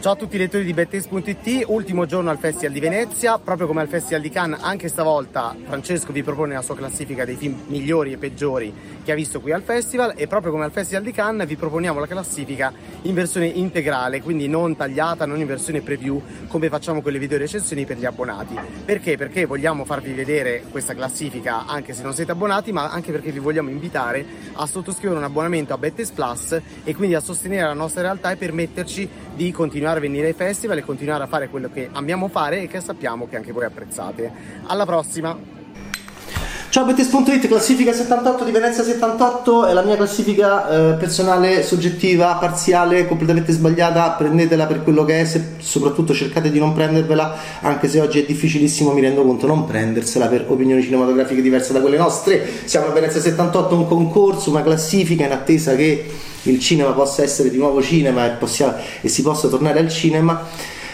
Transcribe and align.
Ciao 0.00 0.12
a 0.12 0.16
tutti 0.16 0.36
i 0.36 0.38
lettori 0.38 0.62
di 0.62 0.72
Bettes.it, 0.72 1.64
ultimo 1.66 2.06
giorno 2.06 2.30
al 2.30 2.38
Festival 2.38 2.70
di 2.70 2.78
Venezia, 2.78 3.36
proprio 3.36 3.66
come 3.66 3.80
al 3.80 3.88
Festival 3.88 4.20
di 4.20 4.28
Cannes, 4.30 4.60
anche 4.62 4.86
stavolta 4.86 5.56
Francesco 5.64 6.12
vi 6.12 6.22
propone 6.22 6.54
la 6.54 6.62
sua 6.62 6.76
classifica 6.76 7.24
dei 7.24 7.34
film 7.34 7.62
migliori 7.66 8.12
e 8.12 8.16
peggiori 8.16 8.72
che 9.02 9.10
ha 9.10 9.16
visto 9.16 9.40
qui 9.40 9.50
al 9.50 9.62
Festival 9.62 10.12
e 10.14 10.28
proprio 10.28 10.52
come 10.52 10.62
al 10.62 10.70
Festival 10.70 11.02
di 11.02 11.10
Cannes 11.10 11.48
vi 11.48 11.56
proponiamo 11.56 11.98
la 11.98 12.06
classifica 12.06 12.72
in 13.02 13.14
versione 13.14 13.46
integrale, 13.46 14.22
quindi 14.22 14.46
non 14.46 14.76
tagliata, 14.76 15.26
non 15.26 15.40
in 15.40 15.48
versione 15.48 15.80
preview 15.80 16.22
come 16.46 16.68
facciamo 16.68 17.02
con 17.02 17.10
le 17.10 17.18
video 17.18 17.36
recensioni 17.36 17.84
per 17.84 17.98
gli 17.98 18.04
abbonati. 18.04 18.56
Perché? 18.84 19.16
Perché 19.16 19.46
vogliamo 19.46 19.84
farvi 19.84 20.12
vedere 20.12 20.62
questa 20.70 20.94
classifica 20.94 21.66
anche 21.66 21.92
se 21.92 22.04
non 22.04 22.14
siete 22.14 22.30
abbonati, 22.30 22.70
ma 22.70 22.88
anche 22.88 23.10
perché 23.10 23.32
vi 23.32 23.40
vogliamo 23.40 23.68
invitare 23.68 24.24
a 24.52 24.64
sottoscrivere 24.64 25.18
un 25.18 25.24
abbonamento 25.24 25.74
a 25.74 25.78
Bettes 25.78 26.12
Plus 26.12 26.60
e 26.84 26.94
quindi 26.94 27.16
a 27.16 27.20
sostenere 27.20 27.66
la 27.66 27.72
nostra 27.72 28.02
realtà 28.02 28.30
e 28.30 28.36
permetterci 28.36 29.26
di 29.34 29.50
continuare 29.52 29.87
continuare 29.88 29.98
a 29.98 30.00
venire 30.00 30.26
ai 30.26 30.32
festival 30.34 30.78
e 30.78 30.82
continuare 30.82 31.24
a 31.24 31.26
fare 31.26 31.48
quello 31.48 31.70
che 31.72 31.88
amiamo 31.90 32.28
fare 32.28 32.62
e 32.62 32.68
che 32.68 32.80
sappiamo 32.80 33.26
che 33.28 33.36
anche 33.36 33.52
voi 33.52 33.64
apprezzate. 33.64 34.30
Alla 34.66 34.84
prossima! 34.84 35.56
Ciao 36.70 36.84
Bettes.it, 36.84 37.48
classifica 37.48 37.94
78 37.94 38.44
di 38.44 38.50
Venezia 38.50 38.84
78, 38.84 39.66
è 39.66 39.72
la 39.72 39.80
mia 39.80 39.96
classifica 39.96 40.68
eh, 40.68 40.92
personale, 40.98 41.62
soggettiva, 41.62 42.34
parziale, 42.34 43.08
completamente 43.08 43.52
sbagliata, 43.52 44.10
prendetela 44.10 44.66
per 44.66 44.82
quello 44.82 45.06
che 45.06 45.22
è, 45.22 45.24
se, 45.24 45.54
soprattutto 45.60 46.12
cercate 46.12 46.50
di 46.50 46.58
non 46.58 46.74
prendervela, 46.74 47.34
anche 47.62 47.88
se 47.88 48.00
oggi 48.00 48.20
è 48.20 48.26
difficilissimo, 48.26 48.92
mi 48.92 49.00
rendo 49.00 49.24
conto, 49.24 49.46
non 49.46 49.64
prendersela 49.64 50.26
per 50.26 50.44
opinioni 50.46 50.82
cinematografiche 50.82 51.40
diverse 51.40 51.72
da 51.72 51.80
quelle 51.80 51.96
nostre. 51.96 52.46
Siamo 52.64 52.88
a 52.88 52.90
Venezia 52.90 53.20
78, 53.22 53.74
un 53.74 53.88
concorso, 53.88 54.50
una 54.50 54.62
classifica 54.62 55.24
in 55.24 55.32
attesa 55.32 55.74
che 55.74 56.06
il 56.50 56.60
cinema 56.60 56.90
possa 56.92 57.22
essere 57.22 57.50
di 57.50 57.56
nuovo 57.56 57.82
cinema 57.82 58.26
e, 58.26 58.30
possia, 58.30 58.76
e 59.00 59.08
si 59.08 59.22
possa 59.22 59.48
tornare 59.48 59.78
al 59.78 59.88
cinema 59.88 60.46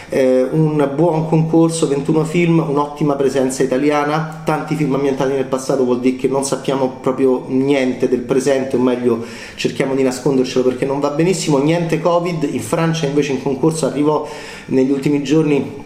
eh, 0.09 0.47
un 0.49 0.91
buon 0.95 1.27
concorso, 1.27 1.87
21 1.87 2.23
film, 2.25 2.59
un'ottima 2.59 3.15
presenza 3.15 3.63
italiana, 3.63 4.41
tanti 4.45 4.75
film 4.75 4.93
ambientati 4.93 5.33
nel 5.33 5.45
passato 5.45 5.83
vuol 5.83 5.99
dire 5.99 6.15
che 6.15 6.27
non 6.27 6.43
sappiamo 6.43 6.97
proprio 7.01 7.45
niente 7.47 8.07
del 8.07 8.21
presente, 8.21 8.75
o 8.75 8.79
meglio 8.79 9.25
cerchiamo 9.55 9.95
di 9.95 10.03
nascondercelo 10.03 10.63
perché 10.63 10.85
non 10.85 10.99
va 10.99 11.09
benissimo, 11.09 11.57
niente 11.57 11.99
Covid, 11.99 12.47
in 12.51 12.61
Francia 12.61 13.05
invece 13.07 13.31
in 13.31 13.41
concorso 13.41 13.85
arrivò 13.85 14.27
negli 14.67 14.91
ultimi 14.91 15.23
giorni 15.23 15.83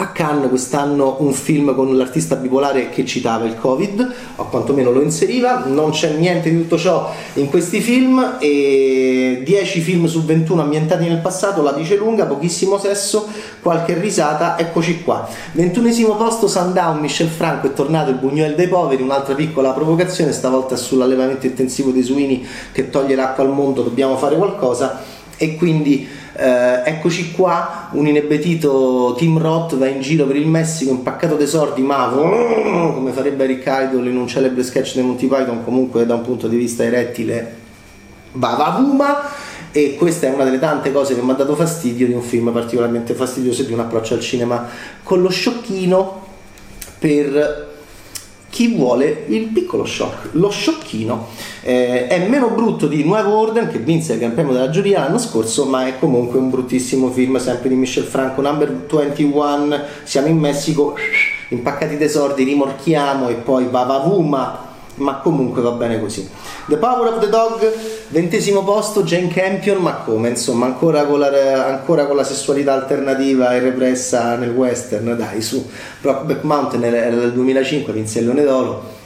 a 0.00 0.08
Cannes 0.12 0.48
quest'anno 0.48 1.16
un 1.20 1.32
film 1.32 1.74
con 1.74 1.96
l'artista 1.96 2.36
bipolare 2.36 2.88
che 2.88 3.04
citava 3.04 3.46
il 3.46 3.56
Covid, 3.56 4.14
o 4.36 4.44
quantomeno 4.44 4.92
lo 4.92 5.00
inseriva, 5.00 5.64
non 5.66 5.90
c'è 5.90 6.12
niente 6.12 6.50
di 6.50 6.56
tutto 6.56 6.78
ciò 6.78 7.12
in 7.34 7.48
questi 7.48 7.80
film 7.80 8.36
e 8.38 9.42
10 9.44 9.80
film 9.80 10.06
su 10.06 10.24
21 10.24 10.62
ambientati 10.62 11.08
nel 11.08 11.18
passato, 11.18 11.62
la 11.62 11.72
dice 11.72 11.96
lunga, 11.96 12.26
pochissimo 12.26 12.78
sesso, 12.78 13.26
qualche 13.60 13.98
risata, 13.98 14.56
eccoci 14.56 15.02
qua. 15.02 15.28
21 15.52 16.14
posto 16.14 16.46
Sundown, 16.46 17.00
Michel 17.00 17.28
Franco 17.28 17.66
è 17.66 17.72
tornato 17.72 18.10
il 18.10 18.20
Buñuel 18.22 18.54
dei 18.54 18.68
poveri, 18.68 19.02
un'altra 19.02 19.34
piccola 19.34 19.72
provocazione, 19.72 20.30
stavolta 20.30 20.76
sull'allevamento 20.76 21.46
intensivo 21.46 21.90
dei 21.90 22.04
suini 22.04 22.46
che 22.70 22.88
toglie 22.88 23.16
l'acqua 23.16 23.42
al 23.42 23.50
mondo, 23.50 23.82
dobbiamo 23.82 24.16
fare 24.16 24.36
qualcosa 24.36 25.16
e 25.38 25.54
quindi 25.54 26.06
eh, 26.36 26.82
eccoci 26.84 27.30
qua, 27.32 27.88
un 27.92 28.06
inebetito 28.06 29.14
Tim 29.16 29.38
Roth 29.38 29.76
va 29.76 29.86
in 29.86 30.00
giro 30.00 30.26
per 30.26 30.36
il 30.36 30.48
Messico 30.48 30.90
impaccato 30.90 31.36
dei 31.36 31.46
sordi, 31.46 31.80
ma 31.80 32.10
come 32.12 33.12
farebbe 33.12 33.46
Rick 33.46 33.64
Idol 33.66 34.08
in 34.08 34.16
un 34.16 34.26
celebre 34.26 34.62
sketch 34.62 34.94
dei 34.94 35.04
Monty 35.04 35.26
Python, 35.26 35.64
comunque 35.64 36.04
da 36.04 36.14
un 36.14 36.22
punto 36.22 36.48
di 36.48 36.56
vista 36.56 36.82
erettile, 36.82 37.54
va 38.32 38.54
va 38.56 38.76
vuma 38.78 39.20
e 39.70 39.94
questa 39.96 40.26
è 40.26 40.30
una 40.30 40.44
delle 40.44 40.58
tante 40.58 40.90
cose 40.90 41.14
che 41.14 41.22
mi 41.22 41.30
ha 41.30 41.34
dato 41.34 41.54
fastidio 41.54 42.06
di 42.06 42.12
un 42.12 42.22
film 42.22 42.50
particolarmente 42.52 43.14
fastidioso 43.14 43.62
di 43.62 43.72
un 43.72 43.80
approccio 43.80 44.14
al 44.14 44.20
cinema 44.20 44.66
con 45.02 45.20
lo 45.20 45.28
sciocchino 45.28 46.26
per 46.98 47.76
chi 48.58 48.74
vuole 48.74 49.22
il 49.28 49.44
piccolo 49.44 49.84
shock, 49.84 50.30
lo 50.32 50.50
sciocchino. 50.50 51.28
Eh, 51.62 52.08
è 52.08 52.26
meno 52.26 52.48
brutto 52.48 52.88
di 52.88 53.04
Nuevo 53.04 53.38
Orden 53.38 53.68
che 53.68 53.78
vinse 53.78 54.14
il 54.14 54.18
Gran 54.18 54.34
Premio 54.34 54.52
della 54.52 54.70
giuria 54.70 54.98
l'anno 54.98 55.18
scorso, 55.18 55.64
ma 55.66 55.86
è 55.86 55.96
comunque 56.00 56.40
un 56.40 56.50
bruttissimo 56.50 57.08
film, 57.12 57.38
sempre 57.38 57.68
di 57.68 57.76
Michel 57.76 58.02
Franco, 58.02 58.40
number 58.40 58.84
21, 58.84 59.80
siamo 60.02 60.26
in 60.26 60.38
Messico, 60.38 60.96
impaccati 61.50 61.96
tesordi, 61.96 62.42
rimorchiamo 62.42 63.28
e 63.28 63.34
poi 63.34 63.68
va 63.70 63.84
va 63.84 63.98
vuma 63.98 64.67
ma 64.98 65.16
comunque 65.16 65.62
va 65.62 65.70
bene 65.70 65.98
così. 66.00 66.28
The 66.66 66.76
Power 66.76 67.14
of 67.14 67.20
the 67.20 67.28
Dog, 67.28 67.72
ventesimo 68.08 68.62
posto, 68.62 69.02
Jane 69.02 69.28
Campion, 69.28 69.78
ma 69.82 69.94
come? 69.94 70.28
Insomma, 70.28 70.66
ancora 70.66 71.04
con 71.04 71.18
la, 71.18 71.66
ancora 71.66 72.06
con 72.06 72.16
la 72.16 72.24
sessualità 72.24 72.74
alternativa 72.74 73.54
e 73.54 73.60
repressa 73.60 74.36
nel 74.36 74.50
western, 74.50 75.16
dai, 75.16 75.40
su 75.40 75.68
Brockback 76.00 76.42
Mountain 76.42 76.84
era 76.84 77.16
del 77.16 77.32
2005, 77.32 77.92
vinse 77.92 78.18
il 78.18 78.26
Leone 78.26 78.44
d'Oro. 78.44 78.96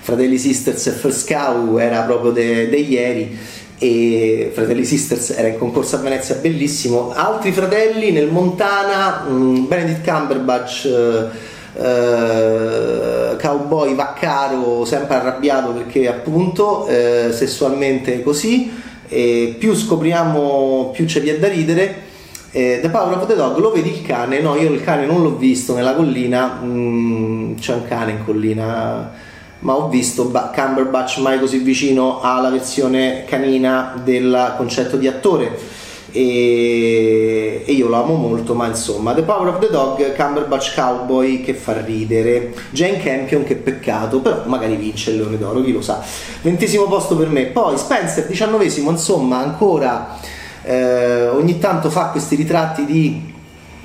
Fratelli 0.00 0.38
Sisters 0.38 0.86
e 0.86 0.90
First 0.92 1.30
Cow 1.30 1.76
era 1.76 2.00
proprio 2.02 2.30
de, 2.30 2.70
de 2.70 2.76
ieri 2.76 3.38
e 3.78 4.50
Fratelli 4.54 4.84
Sisters 4.84 5.30
era 5.30 5.48
in 5.48 5.58
concorso 5.58 5.96
a 5.96 5.98
Venezia 6.00 6.34
bellissimo 6.36 7.12
altri 7.14 7.52
fratelli 7.52 8.10
nel 8.10 8.28
Montana 8.28 9.28
mh, 9.28 9.66
Benedict 9.68 10.08
Cumberbatch 10.08 10.88
eh, 11.74 13.36
cowboy 13.40 13.94
vaccaro 13.94 14.84
sempre 14.84 15.16
arrabbiato 15.16 15.72
perché 15.72 16.08
appunto 16.08 16.86
eh, 16.86 17.30
sessualmente 17.32 18.22
così. 18.22 18.86
E 19.08 19.56
più 19.58 19.74
scopriamo 19.74 20.90
più 20.92 21.06
ci 21.06 21.20
viene 21.20 21.38
da 21.38 21.48
ridere. 21.48 22.06
Eh, 22.50 22.78
The 22.80 22.88
Power 22.88 23.16
of 23.16 23.26
the 23.26 23.34
Dog 23.34 23.58
lo 23.58 23.70
vedi 23.70 23.90
il 23.90 24.02
cane? 24.06 24.40
No 24.40 24.54
io 24.54 24.70
il 24.70 24.82
cane 24.82 25.06
non 25.06 25.22
l'ho 25.22 25.36
visto 25.36 25.74
nella 25.74 25.94
collina. 25.94 26.60
Mm, 26.62 27.54
c'è 27.54 27.74
un 27.74 27.86
cane 27.86 28.12
in 28.12 28.24
collina. 28.24 29.26
Ma 29.60 29.74
ho 29.74 29.88
visto 29.88 30.26
ba- 30.26 30.52
Cumberbatch 30.54 31.18
mai 31.18 31.40
così 31.40 31.58
vicino 31.58 32.20
alla 32.20 32.48
versione 32.48 33.24
canina 33.26 34.00
del 34.04 34.54
concetto 34.56 34.96
di 34.96 35.08
attore 35.08 35.67
e, 36.10 37.62
e, 37.66 37.72
io 37.72 37.88
lo 37.88 37.96
amo 37.96 38.14
molto 38.14 38.54
ma 38.54 38.66
insomma 38.66 39.12
The 39.14 39.22
Power 39.22 39.48
of 39.48 39.58
the 39.58 39.68
Dog 39.68 40.14
Cumberbatch 40.14 40.74
Cowboy 40.74 41.42
che 41.42 41.54
fa 41.54 41.80
ridere. 41.80 42.54
Jane 42.70 42.98
Campion 42.98 43.44
che 43.44 43.56
peccato 43.56 44.20
però 44.20 44.42
magari 44.46 44.76
vince 44.76 45.10
il 45.10 45.18
Leone 45.18 45.38
d'Oro 45.38 45.62
chi 45.62 45.72
lo 45.72 45.82
sa. 45.82 46.02
Ventesimo 46.42 46.84
posto 46.84 47.16
per 47.16 47.28
me. 47.28 47.46
Poi 47.46 47.76
Spencer 47.76 48.26
diciannovesimo 48.26 48.90
insomma 48.90 49.38
ancora 49.38 50.18
eh, 50.62 51.28
ogni 51.28 51.58
tanto 51.58 51.90
fa 51.90 52.06
questi 52.06 52.34
ritratti 52.36 52.84
di 52.84 53.34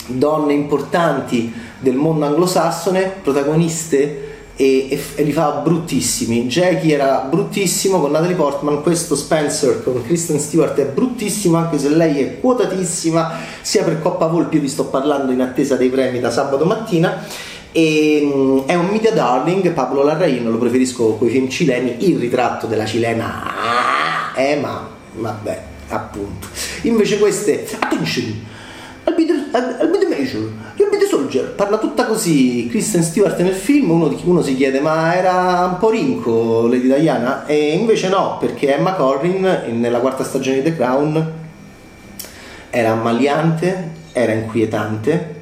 donne 0.06 0.54
importanti 0.54 1.54
del 1.80 1.96
mondo 1.96 2.26
anglosassone 2.26 3.16
protagoniste 3.22 4.23
e, 4.56 4.88
e, 4.90 5.04
e, 5.16 5.24
li 5.24 5.32
fa 5.32 5.62
bruttissimi. 5.64 6.46
Jackie 6.46 6.94
era 6.94 7.28
bruttissimo 7.30 8.00
con 8.00 8.12
Natalie 8.12 8.36
Portman, 8.36 8.82
questo 8.82 9.16
Spencer 9.16 9.84
con 9.84 10.04
Kristen 10.04 10.40
Stewart 10.40 10.78
è 10.80 10.86
bruttissimo 10.86 11.58
anche 11.58 11.80
se 11.80 11.90
lei 11.90 12.20
è 12.22 12.40
quotatissima 12.40 13.32
sia 13.62 13.84
per 13.84 14.02
Coppa 14.02 14.28
Volpi, 14.28 14.60
vi 14.60 14.68
sto 14.68 14.86
parlando 14.86 15.32
in 15.32 15.42
attesa 15.42 15.76
dei 15.76 15.90
premi 15.90 16.20
da 16.20 16.30
sabato 16.30 16.66
mattina. 16.66 17.26
E, 17.72 18.22
um, 18.32 18.66
è 18.66 18.76
un 18.76 18.86
media 18.86 19.12
darling, 19.12 19.72
Pablo 19.72 20.04
Larraín, 20.04 20.50
lo 20.50 20.60
preferisco 20.60 21.16
con 21.16 21.28
i 21.28 21.32
film 21.32 21.50
cileni, 21.50 22.08
il 22.08 22.20
ritratto 22.20 22.68
della 22.68 22.86
cilena, 22.86 24.36
eh 24.36 24.58
ma 24.58 24.88
vabbè, 25.16 25.64
appunto. 25.88 26.48
Invece 26.84 27.18
queste, 27.18 27.66
attenzione, 27.80 28.52
Be 29.54 29.60
the 30.00 30.08
major, 30.10 30.50
be 30.76 30.98
the 30.98 31.06
soldier. 31.06 31.52
Parla 31.52 31.78
tutta 31.78 32.06
così 32.06 32.66
Kristen 32.72 33.04
Stewart 33.04 33.40
nel 33.40 33.54
film, 33.54 33.92
uno, 33.92 34.12
uno, 34.24 34.42
si 34.42 34.56
chiede 34.56 34.80
ma 34.80 35.16
era 35.16 35.68
un 35.70 35.78
po' 35.78 35.92
rinco 35.92 36.66
Lady 36.68 36.88
Diana? 36.88 37.46
E 37.46 37.74
invece 37.74 38.10
no, 38.10 38.38
perché 38.40 38.74
Emma 38.74 38.94
Corrin 38.94 39.62
nella 39.74 40.00
quarta 40.00 40.24
stagione 40.24 40.64
di 40.64 40.64
The 40.64 40.76
Crown 40.76 41.32
era 42.72 42.94
ammaliante, 42.94 43.92
era 44.12 44.32
inquietante, 44.32 45.36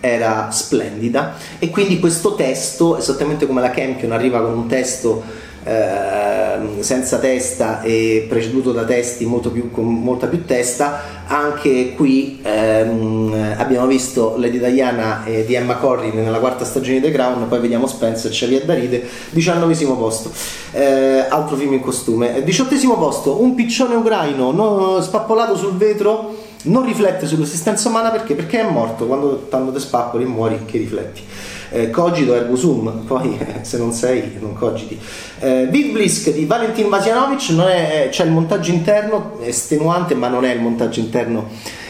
era 0.00 0.50
splendida 0.50 1.34
e 1.58 1.68
quindi 1.68 2.00
questo 2.00 2.34
testo, 2.34 2.96
esattamente 2.96 3.46
come 3.46 3.60
la 3.60 3.68
Campion 3.68 4.12
arriva 4.12 4.40
con 4.40 4.54
un 4.54 4.68
testo 4.68 5.22
eh, 5.62 6.82
senza 6.82 7.18
testa 7.18 7.82
e 7.82 8.26
preceduto 8.28 8.72
da 8.72 8.84
testi 8.84 9.28
più, 9.52 9.70
con 9.70 9.84
molta 9.84 10.26
più 10.26 10.44
testa, 10.44 11.18
anche 11.26 11.94
qui 11.94 12.40
ehm, 12.42 13.54
abbiamo 13.56 13.86
visto 13.86 14.36
Lady 14.38 14.58
Diana 14.58 15.24
e 15.24 15.44
di 15.44 15.54
Emma 15.54 15.76
Corrin 15.76 16.14
nella 16.14 16.38
quarta 16.38 16.64
stagione 16.64 17.00
di 17.00 17.06
The 17.06 17.12
Crown, 17.12 17.46
poi 17.48 17.60
vediamo 17.60 17.86
Spencer, 17.86 18.30
Xavier 18.30 18.64
Daride, 18.64 19.06
diciannovesimo 19.30 19.96
posto, 19.96 20.30
eh, 20.72 21.26
altro 21.28 21.56
film 21.56 21.74
in 21.74 21.80
costume, 21.80 22.42
diciottesimo 22.42 22.96
posto, 22.96 23.40
un 23.40 23.54
piccione 23.54 23.94
ucraino 23.94 24.50
no, 24.50 25.00
spappolato 25.00 25.56
sul 25.56 25.76
vetro 25.76 26.48
non 26.62 26.84
riflette 26.84 27.26
sull'esistenza 27.26 27.88
umana 27.88 28.10
perché? 28.10 28.34
Perché 28.34 28.60
è 28.60 28.70
morto, 28.70 29.06
quando 29.06 29.46
tanto 29.48 29.72
te 29.72 29.78
spappoli 29.78 30.24
muori 30.24 30.64
che 30.66 30.78
rifletti 30.78 31.22
eh, 31.70 31.90
cogito 31.90 32.34
ergo 32.34 32.56
sum, 32.56 33.04
poi 33.06 33.38
eh, 33.38 33.64
se 33.64 33.78
non 33.78 33.92
sei 33.92 34.36
non 34.40 34.54
cogiti. 34.54 34.98
Eh, 35.40 35.66
Big 35.70 35.92
Blisk 35.92 36.32
di 36.32 36.44
Valentin 36.44 36.88
Vasianovic, 36.88 37.56
è, 37.56 38.08
c'è 38.10 38.24
il 38.24 38.32
montaggio 38.32 38.70
interno, 38.72 39.38
estenuante 39.40 40.14
ma 40.14 40.28
non 40.28 40.44
è 40.44 40.52
il 40.52 40.60
montaggio 40.60 41.00
interno 41.00 41.48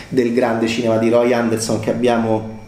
del 0.08 0.32
grande 0.32 0.66
cinema 0.66 0.98
di 0.98 1.08
Roy 1.08 1.32
Anderson 1.32 1.80
che 1.80 1.90
abbiamo 1.90 2.58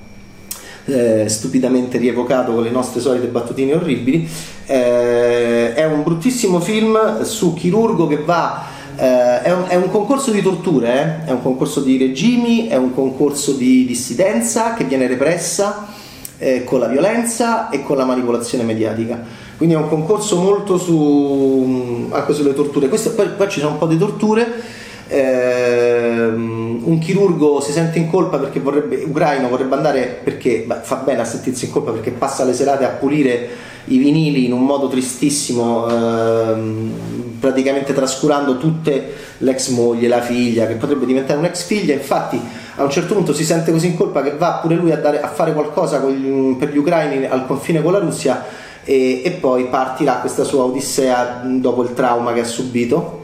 eh, 0.84 1.28
stupidamente 1.28 1.98
rievocato 1.98 2.52
con 2.52 2.62
le 2.62 2.70
nostre 2.70 3.00
solite 3.00 3.26
battutine 3.26 3.74
orribili. 3.74 4.28
Eh, 4.66 5.74
è 5.74 5.84
un 5.84 6.02
bruttissimo 6.02 6.60
film 6.60 7.22
su 7.22 7.54
chirurgo 7.54 8.06
che 8.06 8.18
va. 8.18 8.80
Eh, 8.94 9.42
è, 9.42 9.52
un, 9.52 9.64
è, 9.68 9.74
un, 9.74 9.90
concorso 9.90 10.30
di 10.30 10.42
torture, 10.42 11.22
eh? 11.24 11.28
è 11.28 11.32
un 11.32 11.42
concorso 11.42 11.80
di 11.80 11.96
regimi, 11.96 12.68
è 12.68 12.76
un 12.76 12.94
concorso 12.94 13.52
di 13.52 13.84
dissidenza 13.86 14.74
che 14.74 14.84
viene 14.84 15.06
repressa 15.06 16.00
eh, 16.42 16.64
con 16.64 16.80
la 16.80 16.88
violenza 16.88 17.70
e 17.70 17.82
con 17.82 17.96
la 17.96 18.04
manipolazione 18.04 18.64
mediatica. 18.64 19.22
Quindi 19.56 19.76
è 19.76 19.78
un 19.78 19.88
concorso 19.88 20.36
molto 20.40 20.76
su, 20.76 22.08
anche 22.10 22.32
sulle 22.34 22.52
torture. 22.52 22.88
Questo, 22.88 23.12
poi, 23.12 23.28
poi 23.28 23.48
ci 23.48 23.60
sono 23.60 23.72
un 23.72 23.78
po' 23.78 23.86
di 23.86 23.96
torture 23.96 24.80
ehm, 25.12 26.80
un 26.84 26.98
chirurgo 26.98 27.60
si 27.60 27.70
sente 27.70 27.98
in 27.98 28.10
colpa 28.10 28.38
perché 28.38 28.60
vorrebbe, 28.60 29.04
ucraino 29.06 29.48
vorrebbe 29.48 29.74
andare 29.74 30.20
perché 30.22 30.64
beh, 30.66 30.78
fa 30.82 30.96
bene 30.96 31.20
a 31.20 31.24
sentirsi 31.24 31.66
in 31.66 31.70
colpa 31.70 31.92
perché 31.92 32.10
passa 32.10 32.44
le 32.44 32.54
serate 32.54 32.84
a 32.84 32.88
pulire 32.88 33.70
i 33.86 33.98
vinili 33.98 34.46
in 34.46 34.52
un 34.52 34.64
modo 34.64 34.88
tristissimo, 34.88 35.88
ehm, 35.88 36.92
praticamente 37.40 37.92
trascurando 37.92 38.56
tutte 38.56 39.12
l'ex 39.38 39.68
moglie, 39.68 40.06
la 40.06 40.20
figlia, 40.20 40.66
che 40.66 40.74
potrebbe 40.74 41.04
diventare 41.04 41.40
un'ex 41.40 41.64
figlia, 41.64 41.92
infatti 41.92 42.40
a 42.76 42.82
un 42.82 42.90
certo 42.90 43.14
punto 43.14 43.32
si 43.34 43.44
sente 43.44 43.70
così 43.72 43.88
in 43.88 43.96
colpa 43.96 44.22
che 44.22 44.36
va 44.36 44.60
pure 44.62 44.76
lui 44.76 44.92
a, 44.92 44.96
dare, 44.96 45.20
a 45.20 45.28
fare 45.28 45.52
qualcosa 45.52 45.98
gli, 45.98 46.56
per 46.56 46.70
gli 46.70 46.78
ucraini 46.78 47.26
al 47.26 47.46
confine 47.46 47.82
con 47.82 47.92
la 47.92 47.98
Russia 47.98 48.44
e, 48.84 49.22
e 49.24 49.30
poi 49.32 49.66
partirà 49.66 50.14
questa 50.14 50.44
sua 50.44 50.64
odissea 50.64 51.42
dopo 51.44 51.82
il 51.82 51.92
trauma 51.94 52.32
che 52.32 52.40
ha 52.40 52.44
subito 52.44 53.20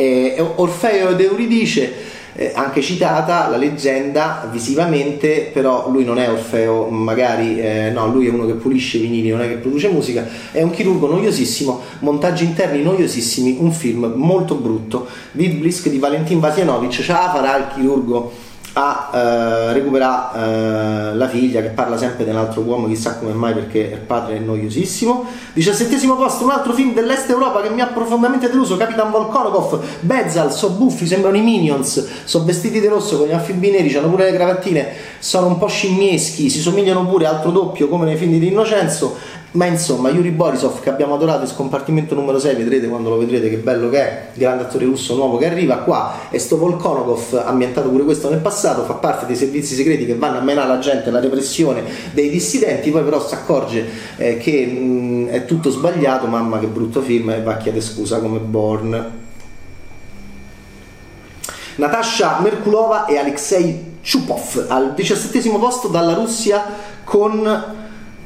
eh, 0.00 0.42
Orfeo 0.56 1.10
ed 1.10 1.20
Euridice, 1.20 1.92
eh, 2.32 2.52
anche 2.54 2.80
citata 2.80 3.48
la 3.48 3.58
leggenda 3.58 4.48
visivamente, 4.50 5.50
però 5.52 5.90
lui 5.90 6.04
non 6.04 6.18
è 6.18 6.30
Orfeo, 6.30 6.86
magari 6.86 7.60
eh, 7.60 7.90
no, 7.90 8.06
lui 8.06 8.26
è 8.26 8.30
uno 8.30 8.46
che 8.46 8.54
pulisce 8.54 8.96
i 8.96 9.00
vinili, 9.00 9.28
non 9.28 9.42
è 9.42 9.48
che 9.48 9.56
produce 9.56 9.88
musica, 9.88 10.26
è 10.52 10.62
un 10.62 10.70
chirurgo 10.70 11.06
noiosissimo, 11.06 11.80
montaggi 11.98 12.44
interni 12.44 12.82
noiosissimi, 12.82 13.58
un 13.60 13.72
film 13.72 14.10
molto 14.16 14.54
brutto. 14.54 15.06
Vidblisk 15.32 15.90
di 15.90 15.98
Valentin 15.98 16.40
Vasianovic 16.40 16.92
ce 16.92 17.12
la 17.12 17.30
farà 17.30 17.58
il 17.58 17.66
chirurgo 17.74 18.48
a 18.72 19.10
eh, 19.12 19.72
recuperare 19.72 21.10
eh, 21.10 21.14
la 21.16 21.28
figlia 21.28 21.60
che 21.60 21.68
parla 21.68 21.96
sempre 21.96 22.24
di 22.24 22.30
un 22.30 22.36
altro 22.36 22.60
uomo, 22.60 22.86
chissà 22.86 23.16
come 23.16 23.32
mai 23.32 23.52
perché 23.52 23.78
il 23.78 23.98
padre 23.98 24.36
è 24.36 24.38
noiosissimo. 24.38 25.24
Diciassettesimo 25.52 26.14
posto, 26.16 26.44
un 26.44 26.50
altro 26.50 26.72
film 26.72 26.94
dell'est 26.94 27.28
Europa 27.28 27.62
che 27.62 27.70
mi 27.70 27.80
ha 27.80 27.86
profondamente 27.86 28.48
deluso, 28.48 28.76
Capitan 28.76 29.10
Volkonokov, 29.10 29.80
Bezzal, 30.00 30.52
so 30.52 30.70
buffi, 30.70 31.06
sembrano 31.06 31.36
i 31.36 31.42
Minions, 31.42 32.06
sono 32.24 32.44
vestiti 32.44 32.80
di 32.80 32.86
rosso 32.86 33.18
con 33.18 33.26
gli 33.26 33.32
anfibi 33.32 33.70
neri, 33.70 33.94
hanno 33.96 34.08
pure 34.08 34.30
le 34.30 34.36
cravattine, 34.36 34.88
sono 35.18 35.48
un 35.48 35.58
po' 35.58 35.66
scimmieschi, 35.66 36.48
si 36.48 36.60
somigliano 36.60 37.06
pure 37.06 37.26
altro 37.26 37.50
doppio 37.50 37.88
come 37.88 38.04
nei 38.04 38.16
film 38.16 38.38
di 38.38 38.46
Innocenzo 38.46 39.38
ma 39.52 39.66
insomma, 39.66 40.10
Yuri 40.10 40.30
Borisov 40.30 40.80
che 40.80 40.90
abbiamo 40.90 41.14
adorato 41.14 41.42
in 41.42 41.48
scompartimento 41.48 42.14
numero 42.14 42.38
6, 42.38 42.54
vedrete 42.54 42.86
quando 42.86 43.08
lo 43.08 43.18
vedrete 43.18 43.50
che 43.50 43.56
bello 43.56 43.88
che 43.88 43.98
è, 43.98 44.28
grande 44.34 44.62
attore 44.62 44.84
russo 44.84 45.16
nuovo 45.16 45.38
che 45.38 45.46
arriva 45.46 45.78
qua, 45.78 46.28
e 46.30 46.38
sto 46.38 46.56
Volkonokov, 46.56 47.42
ambientato 47.44 47.88
pure 47.88 48.04
questo 48.04 48.30
nel 48.30 48.38
passato, 48.38 48.84
fa 48.84 48.94
parte 48.94 49.26
dei 49.26 49.34
servizi 49.34 49.74
segreti 49.74 50.06
che 50.06 50.14
vanno 50.14 50.38
a 50.38 50.42
menare 50.42 50.68
la 50.68 50.78
gente, 50.78 51.10
la 51.10 51.18
repressione 51.18 51.82
dei 52.12 52.30
dissidenti, 52.30 52.90
poi 52.90 53.02
però 53.02 53.26
si 53.26 53.34
accorge 53.34 53.84
eh, 54.16 54.36
che 54.36 54.66
mh, 54.66 55.28
è 55.30 55.44
tutto 55.46 55.70
sbagliato, 55.70 56.26
mamma 56.26 56.60
che 56.60 56.66
brutto 56.66 57.00
film, 57.00 57.30
e 57.30 57.42
va 57.42 57.54
a 57.54 57.56
chiedere 57.56 57.82
scusa 57.82 58.20
come 58.20 58.38
Born. 58.38 59.18
Natasha 61.74 62.38
Merkulova 62.40 63.06
e 63.06 63.16
Alexei 63.16 63.96
Chupov 64.02 64.66
al 64.68 64.94
diciassettesimo 64.94 65.58
posto 65.58 65.88
dalla 65.88 66.14
Russia 66.14 66.64
con 67.04 67.79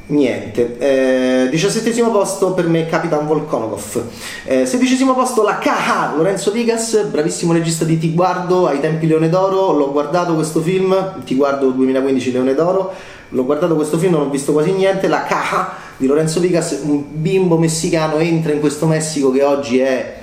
Niente, 0.07 0.77
eh, 0.77 1.49
diciassettesimo 1.49 2.11
posto 2.11 2.53
per 2.53 2.67
me 2.67 2.85
Capitan 2.85 3.25
Volkonokov, 3.25 4.03
eh, 4.43 4.63
sedicesimo 4.67 5.15
posto 5.15 5.41
la 5.41 5.57
KH 5.57 6.15
Lorenzo 6.15 6.51
Vigas, 6.51 7.05
bravissimo 7.05 7.51
regista 7.51 7.85
di 7.85 7.97
Ti 7.97 8.13
guardo 8.13 8.67
ai 8.67 8.79
tempi 8.79 9.07
Leone 9.07 9.29
d'Oro, 9.29 9.71
l'ho 9.71 9.91
guardato 9.91 10.35
questo 10.35 10.61
film, 10.61 11.23
Ti 11.23 11.33
guardo 11.33 11.71
2015 11.71 12.31
Leone 12.33 12.53
d'Oro, 12.53 12.93
l'ho 13.29 13.45
guardato 13.45 13.73
questo 13.73 13.97
film, 13.97 14.11
non 14.11 14.21
ho 14.27 14.29
visto 14.29 14.53
quasi 14.53 14.73
niente, 14.73 15.07
la 15.07 15.23
KH 15.23 15.97
di 15.97 16.05
Lorenzo 16.05 16.39
Vigas, 16.39 16.81
un 16.83 17.03
bimbo 17.09 17.57
messicano 17.57 18.17
entra 18.17 18.53
in 18.53 18.59
questo 18.59 18.85
Messico 18.85 19.31
che 19.31 19.41
oggi 19.41 19.79
è, 19.79 20.17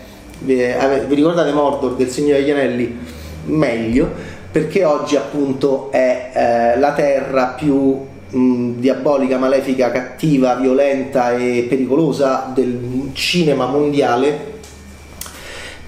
eh, 0.46 1.05
vi 1.08 1.14
ricordate 1.17 1.50
Mordor 1.50 1.96
del 1.96 2.08
Signore 2.08 2.38
degli 2.38 2.50
Anelli? 2.52 2.99
Meglio, 3.46 4.08
perché 4.52 4.85
oggi 4.85 5.17
appunto 5.17 5.90
è 5.90 6.31
eh, 6.76 6.78
la 6.78 6.93
terra 6.93 7.46
più 7.58 8.11
mh, 8.32 8.81
diabolica, 8.81 9.38
malefica, 9.38 9.90
cattiva, 9.90 10.55
violenta 10.55 11.37
e 11.37 11.67
pericolosa 11.69 12.50
del 12.55 13.11
cinema 13.12 13.67
mondiale. 13.67 14.50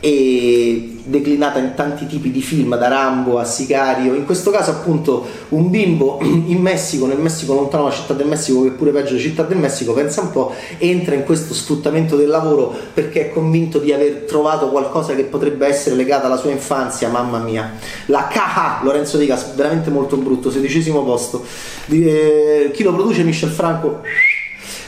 E 0.01 0.94
declinata 1.05 1.59
in 1.59 1.75
tanti 1.75 2.07
tipi 2.07 2.31
di 2.31 2.41
film, 2.41 2.77
da 2.77 2.89
Rambo 2.89 3.39
a 3.39 3.45
Sicario, 3.45 4.15
in 4.15 4.25
questo 4.25 4.51
caso 4.51 4.71
appunto 4.71 5.27
un 5.51 5.71
bimbo 5.71 6.19
in 6.23 6.61
Messico, 6.61 7.07
nel 7.07 7.19
Messico 7.19 7.55
lontano 7.55 7.85
dalla 7.85 7.95
città 7.95 8.15
del 8.15 8.27
Messico, 8.27 8.63
che 8.63 8.71
pure 8.71 8.91
peggio 8.91 9.15
la 9.15 9.21
città 9.21 9.43
del 9.43 9.59
Messico, 9.59 9.93
pensa 9.93 10.23
un 10.23 10.31
po', 10.31 10.53
entra 10.79 11.15
in 11.15 11.25
questo 11.25 11.53
sfruttamento 11.53 12.17
del 12.17 12.29
lavoro 12.29 12.75
perché 12.93 13.29
è 13.29 13.33
convinto 13.33 13.79
di 13.79 13.93
aver 13.93 14.25
trovato 14.27 14.71
qualcosa 14.71 15.15
che 15.15 15.25
potrebbe 15.25 15.67
essere 15.67 15.95
legata 15.95 16.27
alla 16.27 16.37
sua 16.37 16.51
infanzia, 16.51 17.09
mamma 17.09 17.39
mia. 17.39 17.73
La 18.07 18.29
Caha, 18.29 18.81
Lorenzo 18.83 19.19
Digas, 19.19 19.55
veramente 19.55 19.91
molto 19.91 20.17
brutto, 20.17 20.51
sedicesimo 20.51 21.05
posto. 21.05 21.45
Eh, 21.89 22.71
chi 22.73 22.83
lo 22.83 22.95
produce? 22.95 23.23
Michel 23.23 23.51
Franco. 23.51 24.01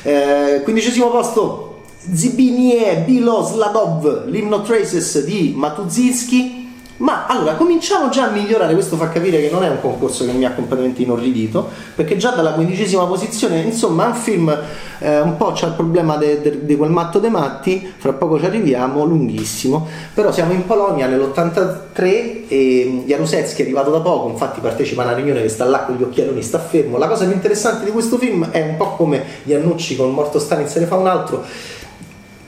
Eh, 0.02 0.60
quindicesimo 0.62 1.10
posto 1.10 1.65
Zibinie 2.12 3.02
Bilo 3.04 3.42
Sladov, 3.42 4.26
l'Hymno 4.26 4.62
Traces 4.62 5.24
di 5.24 5.54
Matuzinski. 5.56 6.64
Ma 6.98 7.26
allora 7.26 7.56
cominciamo 7.56 8.08
già 8.08 8.24
a 8.24 8.30
migliorare, 8.30 8.72
questo 8.72 8.96
fa 8.96 9.10
capire 9.10 9.38
che 9.38 9.50
non 9.50 9.62
è 9.62 9.68
un 9.68 9.80
concorso 9.82 10.24
che 10.24 10.32
mi 10.32 10.46
ha 10.46 10.52
completamente 10.52 11.02
inorridito, 11.02 11.68
perché 11.94 12.16
già 12.16 12.30
dalla 12.30 12.52
quindicesima 12.52 13.04
posizione, 13.04 13.60
insomma, 13.60 14.04
è 14.04 14.06
un 14.06 14.14
film 14.14 14.58
eh, 15.00 15.20
un 15.20 15.36
po' 15.36 15.52
c'è 15.52 15.66
il 15.66 15.72
problema 15.74 16.16
di 16.16 16.74
quel 16.74 16.88
matto 16.88 17.18
dei 17.18 17.28
matti, 17.28 17.92
fra 17.98 18.14
poco 18.14 18.38
ci 18.38 18.46
arriviamo, 18.46 19.04
lunghissimo, 19.04 19.86
però 20.14 20.32
siamo 20.32 20.52
in 20.52 20.64
Polonia 20.64 21.06
nell'83 21.06 22.48
e 22.48 23.02
Jaruzelski 23.04 23.60
è 23.60 23.64
arrivato 23.64 23.90
da 23.90 24.00
poco, 24.00 24.30
infatti 24.30 24.60
partecipa 24.60 25.02
a 25.02 25.04
una 25.04 25.14
riunione 25.16 25.42
che 25.42 25.50
sta 25.50 25.66
là 25.66 25.80
con 25.80 25.96
gli 25.96 26.02
occhialoni, 26.02 26.40
sta 26.40 26.58
fermo. 26.58 26.96
La 26.96 27.08
cosa 27.08 27.26
più 27.26 27.34
interessante 27.34 27.84
di 27.84 27.90
questo 27.90 28.16
film 28.16 28.48
è 28.50 28.62
un 28.62 28.76
po' 28.78 28.92
come 28.96 29.22
Iannucci 29.42 29.96
con 29.96 30.14
Morto 30.14 30.38
Stalin 30.38 30.66
se 30.66 30.80
ne 30.80 30.86
fa 30.86 30.96
un 30.96 31.08
altro 31.08 31.44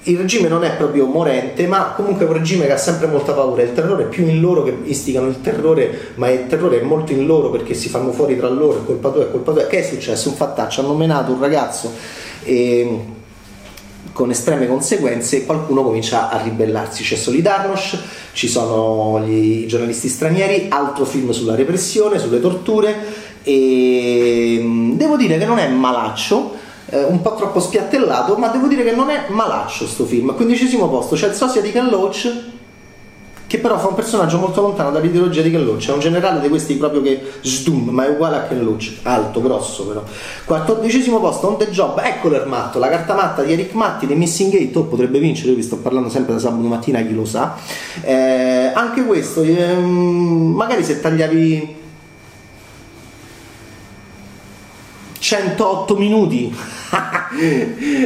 il 0.09 0.17
regime 0.17 0.49
non 0.49 0.65
è 0.65 0.75
proprio 0.75 1.07
morente, 1.07 1.67
ma 1.67 1.93
comunque 1.95 2.25
è 2.25 2.29
un 2.29 2.35
regime 2.35 2.67
che 2.67 2.73
ha 2.73 2.79
sempre 2.79 3.07
molta 3.07 3.33
paura. 3.33 3.63
Il 3.63 3.75
terrore 3.75 4.05
è 4.05 4.07
più 4.07 4.27
in 4.27 4.41
loro 4.41 4.63
che 4.63 4.75
istigano 4.85 5.29
il 5.29 5.41
terrore, 5.41 6.13
ma 6.15 6.31
il 6.31 6.47
terrore 6.47 6.81
è 6.81 6.83
molto 6.83 7.13
in 7.13 7.27
loro 7.27 7.51
perché 7.51 7.75
si 7.75 7.89
fanno 7.89 8.13
fuori 8.13 8.37
tra 8.37 8.49
loro, 8.49 8.81
è 8.81 8.85
colpa 8.87 9.11
tua, 9.11 9.25
è 9.25 9.31
colpa 9.31 9.53
tua. 9.53 9.67
Che 9.67 9.79
è 9.79 9.83
successo? 9.83 10.31
Un 10.31 10.37
fattaccio, 10.37 10.81
hanno 10.81 10.95
menato 10.95 11.33
un 11.33 11.41
ragazzo 11.41 11.93
e 12.43 13.17
con 14.13 14.31
estreme 14.31 14.67
conseguenze 14.67 15.37
e 15.37 15.45
qualcuno 15.45 15.83
comincia 15.83 16.31
a 16.31 16.41
ribellarsi. 16.43 17.03
C'è 17.03 17.17
Solidarnosc, 17.17 17.99
ci 18.33 18.49
sono 18.49 19.23
gli, 19.25 19.63
i 19.63 19.67
giornalisti 19.67 20.09
stranieri, 20.09 20.67
altro 20.71 21.05
film 21.05 21.31
sulla 21.31 21.55
repressione, 21.55 22.19
sulle 22.19 22.41
torture 22.41 23.27
e 23.43 24.93
devo 24.95 25.17
dire 25.17 25.39
che 25.39 25.45
non 25.45 25.59
è 25.59 25.69
malaccio 25.69 26.58
eh, 26.91 27.05
un 27.05 27.21
po' 27.21 27.35
troppo 27.35 27.61
spiattellato, 27.61 28.37
ma 28.37 28.49
devo 28.49 28.67
dire 28.67 28.85
che 28.85 28.93
non 28.93 29.11
è 29.11 29.27
malaccio 29.29 29.87
sto 29.87 30.05
film. 30.05 30.35
Quindicesimo 30.35 30.89
posto 30.89 31.15
c'è 31.15 31.29
il 31.29 31.35
sosia 31.35 31.61
di 31.61 31.71
Ken 31.71 31.89
Loach, 31.89 32.57
che 33.47 33.59
però 33.59 33.79
fa 33.79 33.89
un 33.89 33.95
personaggio 33.95 34.39
molto 34.39 34.61
lontano 34.61 34.91
dall'ideologia 34.91 35.41
di 35.41 35.51
Ken 35.51 35.65
Loach, 35.65 35.89
è 35.89 35.93
un 35.93 36.01
generale 36.01 36.41
di 36.41 36.49
questi 36.49 36.75
proprio 36.75 37.01
che 37.01 37.21
sdum, 37.41 37.89
ma 37.89 38.05
è 38.05 38.11
uguale 38.11 38.37
a 38.37 38.43
Ken 38.43 38.63
Loach, 38.63 38.99
alto, 39.03 39.41
grosso 39.41 39.87
però. 39.87 40.03
Quattordicesimo 40.45 41.19
posto, 41.19 41.49
On 41.49 41.57
The 41.57 41.71
Job, 41.71 41.99
ecco 42.03 42.29
l'ermatto, 42.29 42.79
la 42.79 42.89
carta 42.89 43.15
matta 43.15 43.43
di 43.43 43.53
Eric 43.53 43.73
Matti, 43.73 44.07
di 44.07 44.15
Missing 44.15 44.53
Gate, 44.53 44.79
oh, 44.79 44.85
potrebbe 44.85 45.19
vincere, 45.19 45.51
io 45.51 45.57
vi 45.57 45.63
sto 45.63 45.77
parlando 45.77 46.11
sempre 46.11 46.35
da 46.35 46.41
sabato 46.41 46.67
mattina, 46.67 47.01
chi 47.01 47.15
lo 47.15 47.25
sa. 47.25 47.57
Eh, 48.03 48.71
anche 48.75 49.05
questo, 49.05 49.43
ehm, 49.43 50.53
magari 50.55 50.85
se 50.85 51.01
tagliavi 51.01 51.78
108 55.29 55.95
minuti. 55.99 56.51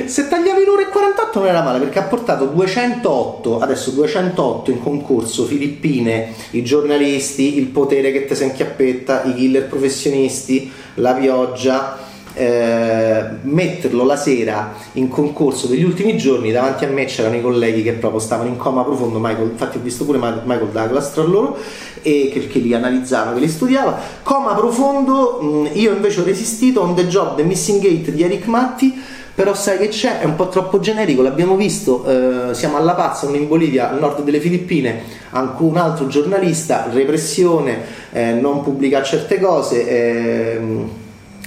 Se 0.06 0.26
tagliavi 0.26 0.64
l'ora 0.64 0.82
e 0.82 0.88
48 0.88 1.38
non 1.38 1.48
era 1.48 1.62
male 1.62 1.78
perché 1.78 2.00
ha 2.00 2.02
portato 2.02 2.46
208 2.46 3.60
adesso 3.60 3.92
208 3.92 4.72
in 4.72 4.82
concorso 4.82 5.44
Filippine 5.44 6.32
i 6.50 6.64
giornalisti 6.64 7.58
il 7.58 7.66
potere 7.66 8.10
che 8.10 8.24
te 8.24 8.34
si 8.34 8.42
inchiappetta 8.42 9.22
i 9.22 9.34
killer 9.34 9.68
professionisti 9.68 10.68
la 10.94 11.12
pioggia 11.12 11.96
eh, 12.34 13.24
metterlo 13.42 14.04
la 14.04 14.16
sera 14.16 14.74
in 14.92 15.08
concorso 15.08 15.66
degli 15.66 15.84
ultimi 15.84 16.16
giorni 16.16 16.50
davanti 16.50 16.84
a 16.84 16.88
me 16.88 17.04
c'erano 17.04 17.36
i 17.36 17.42
colleghi 17.42 17.82
che 17.82 17.92
proprio 17.92 18.20
stavano 18.20 18.48
in 18.48 18.56
coma 18.56 18.82
profondo 18.82 19.18
Michael, 19.18 19.50
infatti 19.50 19.78
ho 19.78 19.80
visto 19.80 20.04
pure 20.04 20.18
Michael 20.18 20.70
Douglas 20.70 21.12
tra 21.12 21.22
loro 21.22 21.56
e 22.02 22.30
che, 22.32 22.46
che 22.46 22.58
li 22.58 22.74
analizzava, 22.74 23.32
che 23.32 23.40
li 23.40 23.48
studiava. 23.48 23.98
Coma 24.22 24.54
profondo 24.54 25.40
mh, 25.40 25.70
io 25.74 25.92
invece 25.92 26.20
ho 26.20 26.24
resistito 26.24 26.80
on 26.80 26.94
the 26.94 27.06
job 27.06 27.36
The 27.36 27.42
Missing 27.42 27.80
Gate 27.80 28.12
di 28.12 28.22
Eric 28.22 28.46
Matti 28.46 29.20
però 29.34 29.54
sai 29.54 29.78
che 29.78 29.88
c'è, 29.88 30.20
è 30.20 30.24
un 30.24 30.36
po' 30.36 30.48
troppo 30.48 30.78
generico, 30.78 31.22
l'abbiamo 31.22 31.56
visto, 31.56 32.04
eh, 32.50 32.54
siamo 32.54 32.76
alla 32.76 32.92
Pazza, 32.92 33.26
in 33.34 33.48
Bolivia, 33.48 33.90
al 33.90 33.98
nord 33.98 34.22
delle 34.22 34.40
Filippine, 34.40 35.02
anche 35.30 35.62
un 35.62 35.78
altro 35.78 36.06
giornalista, 36.06 36.88
repressione, 36.92 37.78
eh, 38.12 38.32
non 38.32 38.62
pubblica 38.62 39.02
certe 39.02 39.40
cose, 39.40 39.88
eh, 39.88 40.60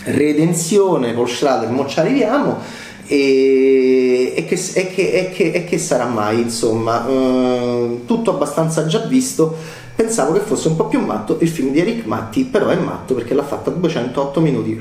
redenzione, 0.06 1.14
col 1.14 1.30
Schrader, 1.30 1.70
mo 1.70 1.86
ci 1.86 2.00
arriviamo, 2.00 2.60
e, 3.08 4.34
e, 4.36 4.46
che, 4.46 4.56
e, 4.74 4.88
che, 4.88 5.32
che, 5.34 5.52
e, 5.52 5.64
che, 5.64 5.78
sarà 5.78 6.06
mai, 6.06 6.42
insomma, 6.42 7.08
eh, 7.08 8.02
tutto 8.06 8.32
abbastanza 8.32 8.86
già 8.86 9.00
visto. 9.00 9.56
Pensavo 9.96 10.34
che 10.34 10.40
fosse 10.40 10.68
un 10.68 10.76
po' 10.76 10.88
più 10.88 11.00
matto 11.00 11.38
il 11.40 11.48
film 11.48 11.72
di 11.72 11.80
Eric 11.80 12.06
Matti, 12.06 12.44
però 12.44 12.68
è 12.68 12.76
matto 12.76 13.14
perché 13.14 13.34
l'ha 13.34 13.44
fatta 13.44 13.70
a 13.70 13.74
208 13.74 14.42
minuti 14.42 14.78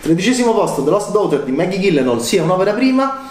Tredicesimo 0.00 0.52
posto, 0.52 0.82
The 0.82 0.90
Lost 0.90 1.10
Daughter 1.10 1.42
di 1.42 1.52
Maggie 1.52 1.78
Gyllenhaal, 1.78 2.22
sia 2.22 2.42
un'opera 2.42 2.72
prima. 2.72 3.28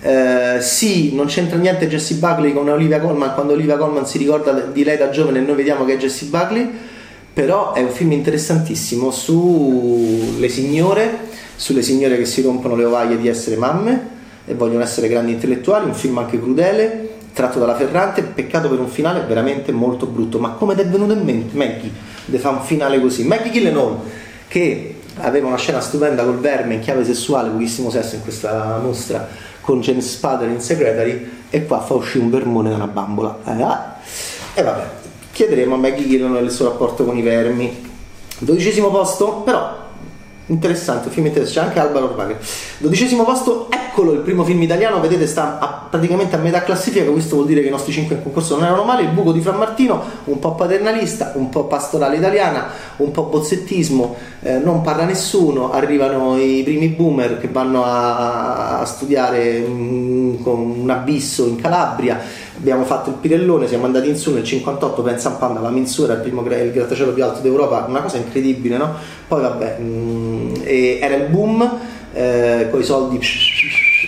Eh, 0.00 0.58
sì, 0.60 1.14
non 1.14 1.26
c'entra 1.26 1.58
niente 1.58 1.88
Jessie 1.88 2.16
Buckley 2.16 2.52
con 2.52 2.68
Olivia 2.68 3.00
Colman 3.00 3.34
quando 3.34 3.54
Olivia 3.54 3.76
Colman 3.76 4.06
si 4.06 4.18
ricorda 4.18 4.52
di 4.52 4.84
lei 4.84 4.96
da 4.96 5.10
giovane 5.10 5.38
e 5.38 5.40
noi 5.42 5.56
vediamo 5.56 5.84
che 5.84 5.94
è 5.94 5.96
Jessie 5.96 6.28
Buckley, 6.28 6.70
però 7.36 7.74
è 7.74 7.82
un 7.82 7.90
film 7.90 8.12
interessantissimo 8.12 9.10
sulle 9.10 10.48
signore, 10.48 11.18
sulle 11.54 11.82
signore 11.82 12.16
che 12.16 12.24
si 12.24 12.40
rompono 12.40 12.74
le 12.76 12.84
ovaie 12.84 13.18
di 13.18 13.28
essere 13.28 13.56
mamme 13.56 14.08
e 14.46 14.54
vogliono 14.54 14.82
essere 14.82 15.06
grandi 15.06 15.32
intellettuali, 15.32 15.84
un 15.84 15.92
film 15.92 16.16
anche 16.16 16.40
crudele, 16.40 17.16
tratto 17.34 17.58
dalla 17.58 17.76
Ferrante, 17.76 18.22
peccato 18.22 18.70
per 18.70 18.78
un 18.78 18.88
finale 18.88 19.20
veramente 19.28 19.70
molto 19.70 20.06
brutto, 20.06 20.38
ma 20.38 20.52
come 20.52 20.74
ti 20.74 20.80
è 20.80 20.86
venuto 20.86 21.12
in 21.12 21.24
mente 21.24 21.54
Maggie 21.54 21.90
di 22.24 22.38
fare 22.38 22.56
un 22.56 22.62
finale 22.62 22.98
così? 23.02 23.24
Maggie 23.24 23.50
Gyllenhaal 23.50 23.98
che 24.48 24.94
aveva 25.16 25.48
una 25.48 25.58
scena 25.58 25.80
stupenda 25.80 26.24
col 26.24 26.38
verme 26.38 26.72
in 26.72 26.80
chiave 26.80 27.04
sessuale, 27.04 27.50
pochissimo 27.50 27.90
sesso 27.90 28.14
in 28.14 28.22
questa 28.22 28.78
mostra 28.82 29.28
con 29.60 29.82
James 29.82 30.08
Spader 30.10 30.48
in 30.48 30.62
Secretary 30.62 31.30
e 31.50 31.66
qua 31.66 31.82
fa 31.82 31.92
uscire 31.92 32.24
un 32.24 32.30
vermone 32.30 32.70
da 32.70 32.76
una 32.76 32.86
bambola 32.86 33.40
eh, 33.44 33.62
ah. 33.62 33.96
e 34.54 34.62
vabbè 34.62 35.04
chiederemo 35.36 35.74
a 35.74 35.76
Maggie 35.76 36.08
Gillen 36.08 36.42
il 36.42 36.50
suo 36.50 36.64
rapporto 36.64 37.04
con 37.04 37.14
i 37.14 37.20
vermi 37.20 37.70
dodicesimo 38.38 38.88
posto 38.88 39.42
però 39.44 39.84
interessante, 40.46 41.10
film 41.10 41.26
interessante, 41.26 41.60
c'è 41.60 41.66
anche 41.66 41.80
Alba 41.80 42.04
Orvaga. 42.04 42.36
Dodicesimo 42.78 43.24
posto, 43.24 43.68
eccolo 43.70 44.12
il 44.12 44.20
primo 44.20 44.44
film 44.44 44.62
italiano, 44.62 45.00
vedete 45.00 45.26
sta 45.26 45.58
a, 45.58 45.86
praticamente 45.90 46.36
a 46.36 46.38
metà 46.38 46.62
classifica, 46.62 47.04
questo 47.10 47.36
vuol 47.36 47.48
dire 47.48 47.62
che 47.62 47.66
i 47.66 47.70
nostri 47.70 47.92
cinque 47.92 48.16
in 48.16 48.22
concorso 48.22 48.54
non 48.54 48.64
erano 48.64 48.84
male, 48.84 49.02
il 49.02 49.08
buco 49.08 49.32
di 49.32 49.40
Fra 49.40 49.52
Martino, 49.52 50.00
un 50.24 50.38
po' 50.38 50.54
paternalista, 50.54 51.32
un 51.34 51.48
po' 51.48 51.64
pastorale 51.64 52.16
italiana, 52.16 52.68
un 52.96 53.10
po' 53.10 53.24
bozzettismo, 53.24 54.14
eh, 54.42 54.58
non 54.58 54.82
parla 54.82 55.04
nessuno, 55.04 55.72
arrivano 55.72 56.38
i 56.38 56.62
primi 56.62 56.88
boomer 56.88 57.40
che 57.40 57.48
vanno 57.48 57.84
a, 57.84 58.78
a 58.78 58.84
studiare 58.84 59.60
mh, 59.60 60.42
con 60.42 60.60
un 60.60 60.90
abisso 60.90 61.46
in 61.46 61.56
Calabria, 61.56 62.20
abbiamo 62.58 62.84
fatto 62.84 63.10
il 63.10 63.16
Pirellone, 63.16 63.68
siamo 63.68 63.84
andati 63.84 64.08
in 64.08 64.16
su 64.16 64.32
nel 64.32 64.44
58, 64.44 65.02
pensa 65.02 65.28
un 65.28 65.38
panda, 65.38 65.60
la 65.60 65.70
Minsura, 65.70 66.14
il 66.14 66.20
primo 66.20 66.44
il 66.46 66.72
grattacielo 66.72 67.12
più 67.12 67.24
alto 67.24 67.40
d'Europa, 67.40 67.84
una 67.88 68.00
cosa 68.00 68.16
incredibile, 68.16 68.76
no? 68.76 68.94
Poi 69.28 69.40
vabbè, 69.40 69.78
mh, 69.78 69.84
mm, 69.84 70.54
era 71.00 71.14
il 71.16 71.28
boom 71.28 71.78
eh, 72.12 72.68
con 72.70 72.80
i 72.80 72.84
soldi 72.84 73.20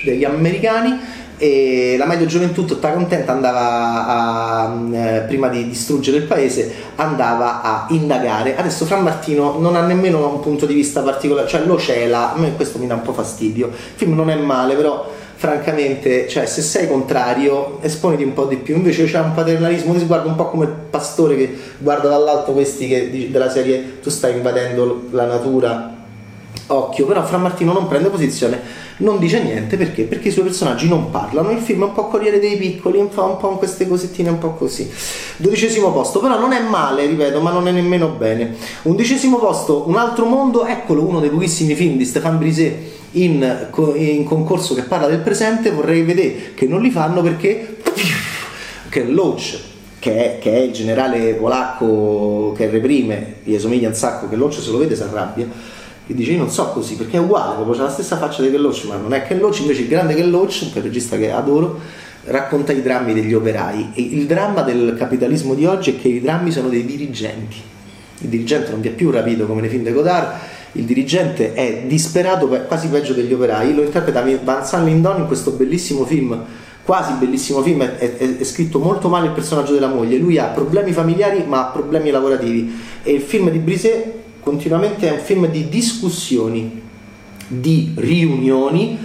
degli 0.05 0.25
americani 0.25 1.17
e 1.41 1.95
la 1.97 2.07
media 2.07 2.27
gioventù 2.27 2.65
tutta 2.65 2.91
contenta 2.93 3.31
andava 3.31 4.07
a, 4.07 4.77
eh, 4.93 5.21
prima 5.21 5.47
di 5.47 5.69
distruggere 5.69 6.17
il 6.17 6.25
paese 6.25 6.75
andava 6.97 7.63
a 7.63 7.87
indagare 7.91 8.57
adesso 8.57 8.85
Fra 8.85 8.99
Martino 8.99 9.57
non 9.61 9.77
ha 9.77 9.83
nemmeno 9.83 10.29
un 10.29 10.41
punto 10.41 10.67
di 10.67 10.75
vista 10.75 11.01
particolare 11.01 11.47
cioè 11.47 11.65
lo 11.65 11.79
cela 11.79 12.35
a 12.35 12.39
me 12.39 12.57
questo 12.57 12.79
mi 12.79 12.89
dà 12.89 12.95
un 12.95 13.03
po' 13.03 13.13
fastidio 13.13 13.69
il 13.69 13.75
film 13.95 14.17
non 14.17 14.31
è 14.31 14.35
male 14.35 14.75
però 14.75 15.09
francamente, 15.39 16.27
cioè, 16.27 16.47
se 16.47 16.63
sei 16.63 16.89
contrario, 16.89 17.79
esponiti 17.81 18.25
un 18.25 18.33
po' 18.33 18.47
di 18.47 18.57
più. 18.57 18.75
Invece 18.75 19.05
c'è 19.05 19.21
un 19.21 19.35
paternalismo 19.35 19.93
che 19.93 20.01
si 20.01 20.07
guarda 20.07 20.29
un 20.29 20.35
po' 20.35 20.49
come 20.49 20.65
il 20.65 20.73
pastore 20.91 21.37
che 21.37 21.57
guarda 21.79 22.09
dall'alto 22.09 22.51
questi 22.51 22.89
che, 22.89 23.29
della 23.31 23.49
serie 23.49 24.01
tu 24.03 24.11
stai 24.11 24.33
invadendo 24.33 25.05
la 25.13 25.27
natura. 25.27 25.98
Occhio, 26.69 27.07
però 27.07 27.25
Fra 27.25 27.39
Martino 27.39 27.73
non 27.73 27.89
prende 27.89 28.09
posizione, 28.09 28.61
non 28.99 29.19
dice 29.19 29.43
niente 29.43 29.77
perché? 29.77 30.05
Perché 30.05 30.29
i 30.29 30.31
suoi 30.31 30.45
personaggi 30.45 30.87
non 30.87 31.11
parlano. 31.11 31.51
Il 31.51 31.61
film 31.61 31.83
è 31.83 31.85
un 31.87 31.93
po' 31.93 32.09
Corriere 32.09 32.39
dei 32.39 32.57
Piccoli, 32.57 32.99
un 32.99 33.09
po', 33.09 33.25
un 33.25 33.37
po' 33.39 33.57
queste 33.57 33.89
cosettine 33.89 34.29
un 34.29 34.39
po' 34.39 34.53
così. 34.53 34.91
Dodicesimo 35.37 35.93
posto, 35.93 36.21
però 36.21 36.39
non 36.39 36.53
è 36.53 36.61
male, 36.61 37.07
ripeto, 37.07 37.41
ma 37.41 37.51
non 37.51 37.69
è 37.69 37.71
nemmeno 37.71 38.09
bene. 38.09 38.55
Undicesimo 38.83 39.39
posto, 39.39 39.89
Un 39.89 39.97
altro 39.97 40.27
mondo, 40.27 40.67
eccolo 40.67 41.05
uno 41.05 41.21
dei 41.21 41.31
pochissimi 41.31 41.75
film 41.75 41.97
di 41.97 42.05
Stéphane 42.05 42.37
Brisé 42.37 42.97
in, 43.13 43.71
in 43.97 44.25
concorso 44.25 44.75
che 44.75 44.83
parla 44.83 45.07
del 45.07 45.21
presente 45.21 45.71
vorrei 45.71 46.03
vedere 46.03 46.53
che 46.55 46.67
non 46.67 46.83
li 46.83 46.91
fanno 46.91 47.23
perché 47.23 47.79
che 48.91 49.05
Loach 49.05 49.59
che 49.99 50.37
è, 50.37 50.39
che 50.39 50.53
è, 50.53 50.59
il 50.59 50.73
generale 50.73 51.35
polacco 51.35 52.55
che 52.57 52.69
reprime, 52.71 53.37
gli 53.43 53.59
somiglia 53.59 53.89
un 53.89 53.95
sacco, 53.95 54.29
che 54.29 54.37
Loach 54.37 54.55
se 54.55 54.71
lo 54.71 54.79
vede 54.79 54.95
si 54.95 55.03
arrabbia, 55.03 55.49
e 56.11 56.15
dice 56.15 56.33
io 56.33 56.39
non 56.39 56.51
so 56.51 56.69
così, 56.69 56.97
perché 56.97 57.19
è 57.19 57.21
uguale, 57.21 57.55
proprio 57.55 57.77
c'ha 57.77 57.83
la 57.83 57.91
stessa 57.91 58.17
faccia 58.17 58.41
di 58.41 58.51
Loach, 58.57 58.85
ma 58.85 58.97
non 58.97 59.13
è 59.13 59.27
che 59.27 59.35
Loach, 59.35 59.61
invece 59.61 59.83
il 59.83 59.89
grande 59.89 60.15
che 60.15 60.25
Loach, 60.25 60.71
che 60.73 60.79
il 60.79 60.85
regista 60.85 61.19
che 61.19 61.31
adoro, 61.31 61.79
racconta 62.25 62.73
i 62.73 62.81
drammi 62.81 63.13
degli 63.13 63.35
operai. 63.35 63.91
E 63.93 64.01
il 64.01 64.25
dramma 64.27 64.63
del 64.63 64.95
capitalismo 64.97 65.53
di 65.53 65.67
oggi 65.67 65.97
è 65.97 66.01
che 66.01 66.09
i 66.09 66.23
drammi 66.23 66.51
sono 66.51 66.71
dei 66.71 66.87
dirigenti. 66.87 67.57
Il 68.21 68.29
dirigente 68.31 68.71
non 68.71 68.81
vi 68.81 68.89
è 68.89 68.93
più 68.93 69.11
rapito 69.11 69.45
come 69.47 69.61
nei 69.61 69.69
film 69.69 69.85
di 69.85 69.93
Godard, 69.93 70.29
il 70.73 70.85
dirigente 70.85 71.53
è 71.53 71.83
disperato, 71.87 72.49
quasi 72.49 72.89
peggio 72.89 73.13
degli 73.13 73.35
operai, 73.35 73.75
lo 73.75 73.83
interpreta 73.83 74.23
Vincent 74.23 74.85
Lindon 74.85 75.21
in 75.21 75.27
questo 75.27 75.51
bellissimo 75.51 76.07
film, 76.07 76.43
quasi 76.85 77.13
bellissimo 77.19 77.61
film, 77.61 77.83
è, 77.83 78.17
è, 78.17 78.39
è, 78.39 78.45
scritto 78.45 78.79
molto 78.79 79.09
male 79.09 79.27
il 79.27 79.33
personaggio 79.33 79.75
della 79.75 79.89
moglie, 79.89 80.17
lui 80.17 80.39
ha 80.39 80.47
problemi 80.47 80.93
familiari 80.93 81.45
ma 81.47 81.67
ha 81.67 81.71
problemi 81.71 82.11
lavorativi 82.11 82.75
e 83.03 83.13
il 83.13 83.21
film 83.21 83.51
di 83.51 83.59
Brisé 83.59 84.18
continuamente 84.49 85.09
è 85.09 85.13
un 85.13 85.19
film 85.19 85.47
di 85.49 85.69
discussioni, 85.69 86.81
di 87.47 87.93
riunioni 87.97 88.99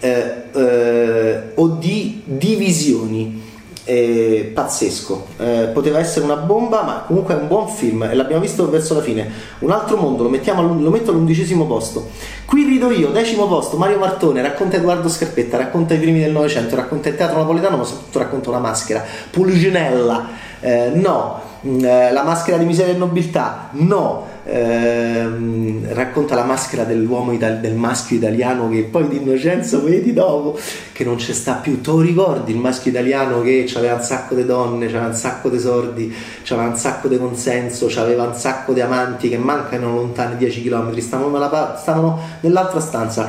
eh, 0.00 0.34
eh, 0.52 1.42
o 1.54 1.68
di 1.68 2.20
divisioni 2.24 3.46
eh, 3.84 4.50
pazzesco. 4.52 5.26
Poteva 5.72 6.00
essere 6.00 6.24
una 6.24 6.34
bomba, 6.34 6.82
ma 6.82 7.04
comunque 7.06 7.34
è 7.34 7.38
un 7.38 7.46
buon 7.46 7.68
film 7.68 8.02
e 8.02 8.14
l'abbiamo 8.14 8.42
visto 8.42 8.68
verso 8.68 8.94
la 8.94 9.02
fine. 9.02 9.30
Un 9.60 9.70
altro 9.70 9.96
mondo, 9.96 10.24
lo, 10.24 10.28
mettiamo, 10.28 10.62
lo 10.62 10.90
metto 10.90 11.12
all'undicesimo 11.12 11.64
posto. 11.64 12.08
Qui 12.44 12.64
rido 12.64 12.90
io, 12.90 13.10
decimo 13.10 13.46
posto, 13.46 13.76
Mario 13.76 13.98
Martone, 13.98 14.42
racconta 14.42 14.76
Edoardo 14.76 15.08
Scarpetta, 15.08 15.56
racconta 15.56 15.94
i 15.94 15.98
primi 15.98 16.18
del 16.18 16.32
Novecento, 16.32 16.74
racconta 16.74 17.08
il 17.08 17.14
teatro 17.14 17.38
napoletano, 17.38 17.76
ma 17.76 17.84
soprattutto 17.84 18.18
racconta 18.18 18.48
una 18.50 18.58
maschera. 18.58 19.04
Pulginella, 19.30 20.28
eh, 20.60 20.90
no. 20.92 21.46
Mm, 21.66 21.84
eh, 21.84 22.12
la 22.12 22.22
maschera 22.22 22.56
di 22.56 22.64
miseria 22.64 22.94
e 22.94 22.96
nobiltà, 22.96 23.70
no 23.72 24.36
ehm, 24.48 25.92
racconta 25.92 26.34
la 26.34 26.44
maschera 26.44 26.84
dell'uomo 26.84 27.32
itali- 27.32 27.60
del 27.60 27.74
maschio 27.74 28.16
italiano 28.16 28.68
che 28.70 28.82
poi 28.90 29.08
di 29.08 29.18
innocenza 29.18 29.78
vedi 29.78 30.12
dopo 30.12 30.58
che 30.92 31.04
non 31.04 31.16
c'è 31.16 31.32
sta 31.32 31.54
più. 31.54 31.80
Tu 31.80 32.00
ricordi 32.00 32.52
il 32.52 32.58
maschio 32.58 32.90
italiano 32.90 33.42
che 33.42 33.70
aveva 33.76 33.94
un 33.94 34.02
sacco 34.02 34.34
di 34.34 34.44
donne 34.44 34.86
aveva 34.86 35.06
un 35.06 35.14
sacco 35.14 35.48
di 35.48 35.58
sordi 35.58 36.14
aveva 36.48 36.68
un 36.68 36.76
sacco 36.76 37.08
di 37.08 37.18
consenso 37.18 37.90
aveva 37.96 38.24
un 38.24 38.34
sacco 38.34 38.72
di 38.72 38.80
amanti 38.80 39.28
che 39.28 39.36
mancano 39.36 39.94
lontani 39.94 40.36
10 40.36 40.62
km 40.62 40.96
stavano, 40.98 41.30
nella, 41.30 41.76
stavano 41.78 42.18
nell'altra 42.40 42.80
stanza 42.80 43.28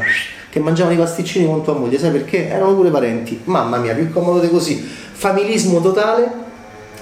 che 0.49 0.59
mangiavano 0.59 0.95
i 0.95 0.97
pasticcini 0.97 1.45
con 1.45 1.63
tua 1.63 1.73
moglie. 1.73 1.99
Sai 1.99 2.11
perché? 2.11 2.47
erano 2.47 2.73
pure 2.73 2.89
parenti. 2.89 3.39
Mamma 3.43 3.77
mia 3.77 3.93
più 3.93 4.11
comodo 4.11 4.39
di 4.39 4.49
così. 4.49 4.77
Familismo 4.77 5.79
totale. 5.81 6.47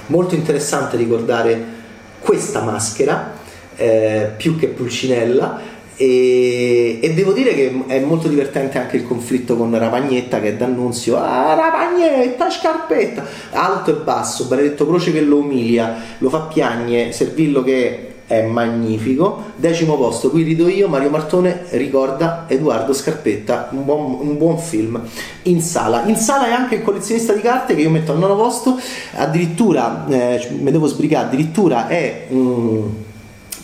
Molto 0.07 0.35
interessante 0.35 0.97
ricordare 0.97 1.75
questa 2.19 2.61
maschera 2.61 3.36
eh, 3.77 4.31
più 4.35 4.57
che 4.57 4.67
Pulcinella. 4.67 5.75
E, 5.99 6.99
e, 7.01 7.13
devo 7.15 7.31
dire 7.31 7.55
che 7.55 7.83
è 7.87 7.99
molto 8.01 8.27
divertente 8.27 8.77
anche 8.77 8.97
il 8.97 9.07
conflitto 9.07 9.57
con 9.57 9.75
Ravagnetta 9.75 10.39
che 10.39 10.49
è 10.49 10.53
d'annunzio. 10.53 11.17
Ah 11.17 11.55
Ravagnetta 11.55 12.51
scarpetta! 12.51 13.25
Alto 13.51 13.89
e 13.89 13.93
basso 14.03 14.45
benedetto 14.45 14.85
croce 14.85 15.11
che 15.11 15.21
lo 15.21 15.37
umilia 15.37 15.95
lo 16.19 16.29
fa 16.29 16.41
piagne 16.41 17.11
Servillo 17.11 17.63
che 17.63 18.07
è 18.27 18.43
magnifico. 18.43 19.53
Decimo 19.55 19.95
posto 19.97 20.29
qui 20.29 20.43
rido 20.43 20.67
io 20.67 20.87
Mario 20.87 21.09
Martone 21.09 21.63
ricorda 21.69 22.45
Edoardo 22.47 22.93
Scarpetta 22.93 23.69
un 23.71 23.83
buon, 23.83 24.17
un 24.19 24.37
buon 24.37 24.59
film 24.59 25.01
in 25.43 25.61
sala. 25.61 26.03
In 26.03 26.17
sala 26.17 26.47
è 26.47 26.51
anche 26.51 26.75
il 26.75 26.83
collezionista 26.83 27.33
di 27.33 27.41
carte 27.41 27.73
che 27.73 27.81
io 27.81 27.89
metto 27.89 28.11
al 28.11 28.19
nono 28.19 28.35
posto 28.35 28.77
addirittura 29.15 30.05
eh, 30.09 30.47
me 30.59 30.71
devo 30.71 30.85
sbrigare 30.85 31.25
addirittura 31.25 31.87
è 31.87 32.25
um, 32.27 33.05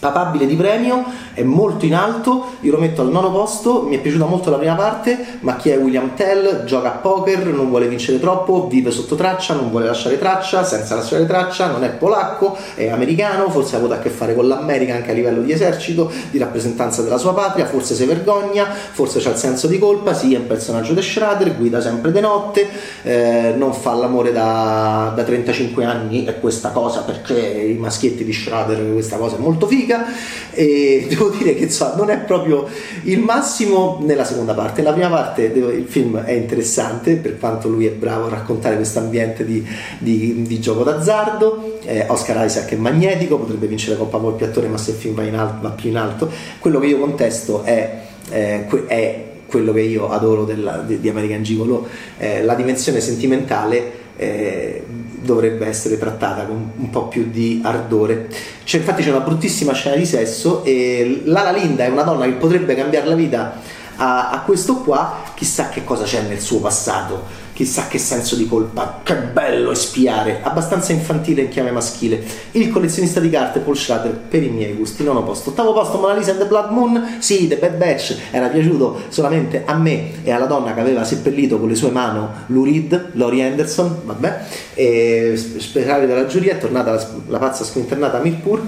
papabile 0.04 0.46
di 0.46 0.58
premio, 0.58 1.06
è 1.34 1.44
molto 1.44 1.86
in 1.86 1.96
alto, 1.96 2.56
io 2.60 2.72
lo 2.74 2.78
metto 2.78 3.02
al 3.02 3.10
nono 3.10 3.32
posto, 3.32 3.84
mi 3.84 3.96
è 3.96 4.02
piaciuta 4.02 4.26
molto 4.26 4.50
la 4.50 4.58
prima 4.58 4.76
parte, 4.76 5.18
ma 5.40 5.56
chi 5.56 5.70
è 5.70 5.78
William 5.78 6.14
Tell, 6.14 6.66
gioca 6.66 6.96
a 6.96 6.98
poker, 6.98 7.46
non 7.46 7.70
vuole 7.70 7.88
vincere 7.88 8.20
troppo, 8.20 8.68
vive 8.68 8.92
sotto 8.92 9.16
traccia, 9.16 9.54
non 9.54 9.70
vuole 9.70 9.86
lasciare 9.86 10.20
traccia, 10.20 10.66
senza 10.66 10.96
lasciare 10.96 11.26
traccia, 11.26 11.68
non 11.68 11.86
è 11.86 11.90
polacco, 11.90 12.58
è 12.76 12.90
americano, 12.90 13.50
forse 13.50 13.76
ha 13.76 13.78
avuto 13.78 13.94
a 13.94 14.00
che 14.00 14.10
fare 14.10 14.36
con 14.36 14.46
l'America 14.46 14.94
anche 14.94 15.12
a 15.12 15.14
livello 15.14 15.42
di 15.42 15.54
esercito, 15.54 16.12
di 16.30 16.38
rappresentanza 16.38 17.02
della 17.02 17.18
sua 17.18 17.34
patria, 17.34 17.66
forse 17.66 17.96
si 17.96 18.04
vergogna, 18.04 18.66
forse 18.66 19.26
ha 19.26 19.32
il 19.32 19.38
senso 19.38 19.68
di 19.68 19.80
colpa, 19.80 20.14
sì, 20.14 20.34
è 20.34 20.38
un 20.38 20.48
personaggio 20.48 20.94
di 20.94 21.02
Schrader, 21.02 21.56
guida 21.56 21.80
sempre 21.80 22.12
di 22.12 22.20
notte, 22.20 22.68
eh, 23.04 23.54
non 23.56 23.74
fa 23.74 23.94
l'amore 23.94 24.34
da, 24.34 25.14
da 25.16 25.24
35 25.24 25.86
anni, 25.86 26.26
è 26.26 26.42
questa 26.42 26.72
cosa 26.72 27.04
perché 27.04 27.40
i 27.40 27.78
maschietti 27.78 28.26
di 28.26 28.34
Schrader, 28.34 28.92
questa 28.92 29.16
cosa 29.18 29.38
è 29.38 29.40
molto 29.40 29.68
figa, 29.68 29.93
musica 29.94 30.06
e 30.52 31.06
devo 31.10 31.30
dire 31.30 31.56
che 31.56 31.64
insomma, 31.64 31.96
non 31.96 32.10
è 32.10 32.18
proprio 32.18 32.68
il 33.04 33.20
massimo 33.20 34.00
nella 34.02 34.24
seconda 34.24 34.54
parte. 34.54 34.82
Nella 34.82 34.94
prima 34.94 35.10
parte 35.10 35.44
il 35.44 35.86
film 35.88 36.20
è 36.20 36.32
interessante 36.32 37.16
per 37.16 37.38
quanto 37.38 37.70
lui 37.70 37.86
è 37.86 37.92
bravo 37.92 38.28
a 38.28 38.30
raccontare 38.30 38.76
questo 38.76 39.00
ambiente 39.00 39.46
di, 39.46 39.66
di, 40.00 40.44
di, 40.44 40.60
gioco 40.60 40.84
d'azzardo. 40.84 41.80
Eh, 41.84 42.06
Oscar 42.08 42.46
Isaac 42.46 42.72
è 42.72 42.76
magnetico, 42.76 43.38
potrebbe 43.38 43.68
vincere 43.68 43.98
Coppa 43.98 44.18
Volpi 44.18 44.44
attore, 44.44 44.68
ma 44.68 44.78
se 44.78 44.92
il 44.92 44.98
film 44.98 45.16
va, 45.16 45.24
alto, 45.40 45.58
va 45.62 45.70
più 45.70 45.90
in 45.90 45.98
alto. 45.98 46.32
Quello 46.60 46.80
che 46.80 46.88
io 46.88 47.00
contesto 47.00 47.64
è, 47.64 48.02
eh, 48.30 48.68
è 48.88 49.24
quello 49.48 49.72
che 49.72 49.82
io 49.82 50.10
adoro 50.10 50.46
della, 50.46 50.78
di, 50.78 51.08
American 51.10 51.44
Gigolo, 51.44 51.88
eh, 52.18 52.44
la 52.44 52.56
dimensione 52.56 53.00
sentimentale. 53.00 54.02
Eh, 54.16 54.84
dovrebbe 55.24 55.66
essere 55.66 55.98
trattata 55.98 56.44
con 56.44 56.72
un 56.76 56.90
po' 56.90 57.08
più 57.08 57.30
di 57.30 57.62
ardore. 57.64 58.30
C'è, 58.64 58.78
infatti 58.78 59.04
c'è 59.04 59.10
una 59.10 59.22
bruttissima 59.22 59.74
scena 59.74 59.96
di 59.96 60.06
sesso 60.06 60.64
e 60.64 61.22
Lala 61.26 61.52
Linda 61.52 61.86
è 61.86 61.90
una 61.90 62.04
donna 62.04 62.26
che 62.26 62.34
potrebbe 62.34 62.76
cambiare 62.76 63.08
la 63.08 63.16
vita 63.16 63.60
a, 63.96 64.30
a 64.32 64.42
questo 64.42 64.78
qua, 64.78 65.22
chissà 65.34 65.70
che 65.70 65.84
cosa 65.84 66.04
c'è 66.04 66.22
nel 66.24 66.40
suo 66.40 66.60
passato 66.60 67.43
chissà 67.54 67.88
che 67.88 68.00
senso 68.00 68.36
di 68.36 68.48
colpa, 68.48 69.02
che 69.04 69.16
bello 69.16 69.72
espiare, 69.72 70.40
abbastanza 70.42 70.92
infantile 70.92 71.44
in 71.44 71.50
chiave 71.50 71.72
maschile. 71.72 72.22
Il 72.52 72.72
collezionista 72.72 73.20
di 73.20 73.30
carte 73.30 73.60
Paul 73.60 73.78
Schrader 73.78 74.12
per 74.12 74.44
i 74.44 74.50
miei 74.50 74.74
gusti, 74.74 75.04
nono 75.04 75.24
posto. 75.24 75.52
Ottavo 75.52 75.72
posto 75.72 76.00
Mona 76.00 76.16
Lisa 76.16 76.32
and 76.32 76.40
the 76.40 76.46
Blood 76.46 76.72
Moon, 76.72 77.18
sì, 77.20 77.48
The 77.48 77.58
Bad 77.58 77.78
Batch. 77.78 78.18
Era 78.32 78.48
piaciuto 78.48 79.04
solamente 79.10 79.64
a 79.66 79.76
me 79.76 80.24
e 80.24 80.32
alla 80.32 80.48
donna 80.48 80.74
che 80.74 80.80
aveva 80.80 81.04
seppellito 81.04 81.60
con 81.60 81.70
le 81.70 81.76
sue 81.76 81.92
mani 81.92 82.02
Lou 82.48 82.64
Reed, 82.66 83.12
Laurie 83.14 83.46
Anderson, 83.46 84.02
vabbè, 84.04 84.40
e 84.74 85.34
speciale 85.36 86.08
della 86.08 86.26
giuria, 86.26 86.54
è 86.54 86.58
tornata 86.58 86.92
la, 86.92 87.08
la 87.28 87.38
pazza 87.38 87.64
squinternata 87.64 88.20
Mirpur, 88.20 88.62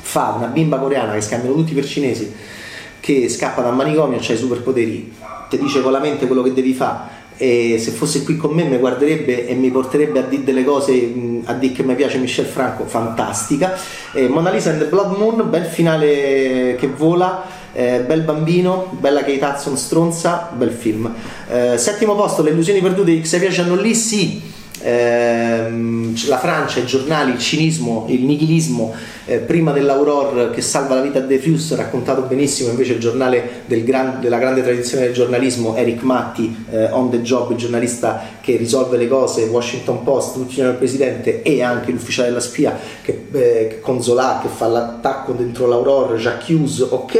fa 0.00 0.34
una 0.36 0.46
bimba 0.46 0.78
coreana 0.78 1.12
che 1.12 1.20
scambiano 1.20 1.54
tutti 1.54 1.74
per 1.74 1.86
cinesi 1.86 2.34
che 2.98 3.28
scappa 3.28 3.62
dal 3.62 3.74
manicomio, 3.74 4.18
c'ha 4.20 4.32
i 4.32 4.36
superpoteri, 4.36 5.14
ti 5.48 5.58
dice 5.58 5.80
con 5.80 5.92
la 5.92 6.00
mente 6.00 6.26
quello 6.26 6.42
che 6.42 6.52
devi 6.52 6.74
fare 6.74 7.24
e 7.36 7.78
se 7.78 7.90
fosse 7.90 8.22
qui 8.22 8.36
con 8.36 8.52
me 8.52 8.64
mi 8.64 8.78
guarderebbe 8.78 9.46
e 9.46 9.54
mi 9.54 9.70
porterebbe 9.70 10.20
a 10.20 10.22
dire 10.22 10.44
delle 10.44 10.64
cose 10.64 11.12
a 11.44 11.52
dire 11.52 11.72
che 11.72 11.82
mi 11.82 11.94
piace 11.94 12.18
Michel 12.18 12.46
Franco 12.46 12.84
fantastica. 12.84 13.76
E 14.12 14.28
Mona 14.28 14.50
Lisa 14.50 14.70
and 14.70 14.80
the 14.80 14.86
Blood 14.86 15.16
Moon 15.16 15.48
bel 15.48 15.64
finale 15.64 16.76
che 16.78 16.88
vola 16.88 17.44
eh, 17.72 18.00
bel 18.06 18.22
bambino, 18.22 18.96
bella 18.98 19.20
Kate 19.20 19.44
Hudson 19.44 19.76
stronza, 19.76 20.50
bel 20.56 20.70
film. 20.70 21.12
Eh, 21.48 21.76
settimo 21.76 22.14
posto, 22.14 22.42
Le 22.42 22.50
illusioni 22.50 22.80
perdute 22.80 23.10
di 23.10 23.20
Xavier 23.20 23.52
Giannoli 23.52 23.94
sì. 23.94 24.54
Ehm, 24.82 26.14
la 26.28 26.38
Francia, 26.38 26.80
i 26.80 26.86
giornali, 26.86 27.32
il 27.32 27.38
cinismo, 27.38 28.06
il 28.08 28.24
nichilismo 28.24 28.94
eh, 29.26 29.38
prima 29.38 29.72
dell'Aurore 29.72 30.50
che 30.50 30.62
salva 30.62 30.94
la 30.94 31.02
vita 31.02 31.18
a 31.18 31.22
De 31.22 31.38
Fus, 31.38 31.74
raccontato 31.74 32.22
benissimo 32.22 32.70
invece 32.70 32.94
il 32.94 33.00
giornale 33.00 33.62
del 33.66 33.84
gran, 33.84 34.20
della 34.20 34.38
grande 34.38 34.62
tradizione 34.62 35.04
del 35.04 35.14
giornalismo, 35.14 35.76
Eric 35.76 36.02
Matti, 36.02 36.64
eh, 36.70 36.90
on 36.92 37.10
the 37.10 37.20
job, 37.22 37.50
il 37.50 37.56
giornalista 37.56 38.22
che 38.40 38.56
risolve 38.56 38.96
le 38.96 39.08
cose, 39.08 39.44
Washington 39.44 40.04
Post, 40.04 40.36
l'ufficiale 40.36 40.70
del 40.70 40.78
presidente 40.78 41.42
e 41.42 41.62
anche 41.62 41.90
l'ufficiale 41.90 42.28
della 42.28 42.40
spia 42.40 42.78
che, 43.02 43.26
eh, 43.32 43.66
che 43.68 43.80
consola, 43.80 44.38
che 44.40 44.48
fa 44.48 44.68
l'attacco 44.68 45.32
dentro 45.32 45.66
l'Aurore, 45.66 46.16
Jacques 46.18 46.48
Hughes, 46.48 46.86
ok, 46.88 47.16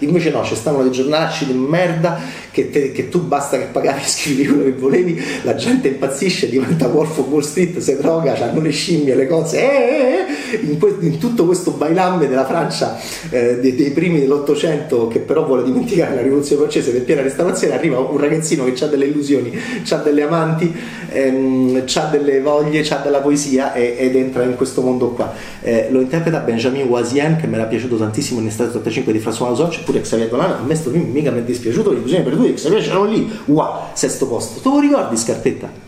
invece 0.00 0.30
no, 0.30 0.42
c'è 0.42 0.54
stavano 0.54 0.82
dei 0.82 0.92
giornalacci 0.92 1.46
di 1.46 1.54
merda 1.54 2.20
che, 2.50 2.70
te, 2.70 2.92
che, 2.92 3.08
tu 3.08 3.20
basta 3.20 3.56
che 3.58 3.66
pagavi 3.72 4.02
e 4.02 4.06
scrivi 4.06 4.46
quello 4.46 4.64
che 4.64 4.72
volevi, 4.72 5.22
la 5.42 5.54
gente 5.54 5.88
impazzisce, 5.88 6.48
diventa 6.48 6.86
Wolf 6.86 7.18
of 7.18 7.26
Wall 7.28 7.40
Street, 7.40 7.78
si 7.78 7.96
droga, 7.96 8.34
hanno 8.34 8.60
le 8.60 8.70
scimmie, 8.70 9.14
le 9.14 9.26
cose, 9.26 9.58
eh, 9.58 10.26
eh, 10.52 10.56
eh, 10.56 10.60
in, 10.60 10.78
in 11.00 11.18
tutto 11.18 11.44
questo 11.46 11.70
bailamme 11.70 12.28
della 12.28 12.44
Francia 12.44 12.98
eh, 13.30 13.58
dei, 13.58 13.74
dei, 13.74 13.90
primi 13.90 14.20
dell'Ottocento 14.20 15.08
che 15.08 15.20
però 15.20 15.44
vuole 15.46 15.62
dimenticare 15.62 16.14
la 16.14 16.20
rivoluzione 16.20 16.60
francese 16.62 16.92
per 16.92 17.04
piena 17.04 17.22
restaurazione 17.22 17.74
arriva 17.74 17.98
un 17.98 18.18
ragazzino 18.18 18.64
che 18.64 18.84
ha 18.84 18.88
delle 18.88 19.06
illusioni 19.06 19.58
ha 19.88 19.96
delle 19.96 20.22
amanti 20.22 20.74
ehm, 21.10 21.84
ha 21.94 22.04
delle 22.10 22.40
voglie 22.40 22.86
ha 22.86 22.96
della 22.98 23.20
poesia 23.20 23.72
e, 23.72 23.96
ed 23.98 24.16
entra 24.16 24.42
in 24.42 24.56
questo 24.56 24.82
mondo 24.82 25.10
qua 25.10 25.32
eh, 25.62 25.88
lo 25.90 26.00
interpreta 26.00 26.40
Benjamin 26.40 26.86
Wazien 26.86 27.36
che 27.36 27.46
mi 27.46 27.54
era 27.54 27.64
piaciuto 27.64 27.96
tantissimo 27.96 28.40
in 28.40 28.48
estate 28.48 28.70
85 28.70 29.12
di 29.12 29.18
François 29.18 29.50
Ozon 29.50 29.68
c'è 29.68 29.82
pure 29.82 30.00
Xavier 30.00 30.28
Dolan 30.28 30.50
a 30.50 30.62
me 30.64 30.74
sto 30.74 30.90
film 30.90 31.10
mica 31.10 31.30
mi 31.30 31.38
è 31.38 31.42
dispiaciuto 31.42 31.92
l'illusione 31.92 32.24
per 32.24 32.36
due 32.36 32.52
Xavier 32.52 32.82
c'erano 32.82 33.04
lì 33.04 33.30
wow 33.46 33.84
sesto 33.94 34.26
posto 34.26 34.60
tu 34.60 34.72
lo 34.72 34.80
ricordi 34.80 35.16
Scarpetta? 35.16 35.84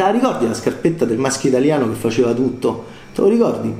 Te 0.00 0.06
la 0.06 0.12
ricordi 0.12 0.46
la 0.46 0.54
scarpetta 0.54 1.04
del 1.04 1.18
maschio 1.18 1.50
italiano 1.50 1.86
che 1.86 1.94
faceva 1.94 2.32
tutto? 2.32 2.86
Te 3.14 3.20
lo 3.20 3.28
ricordi? 3.28 3.72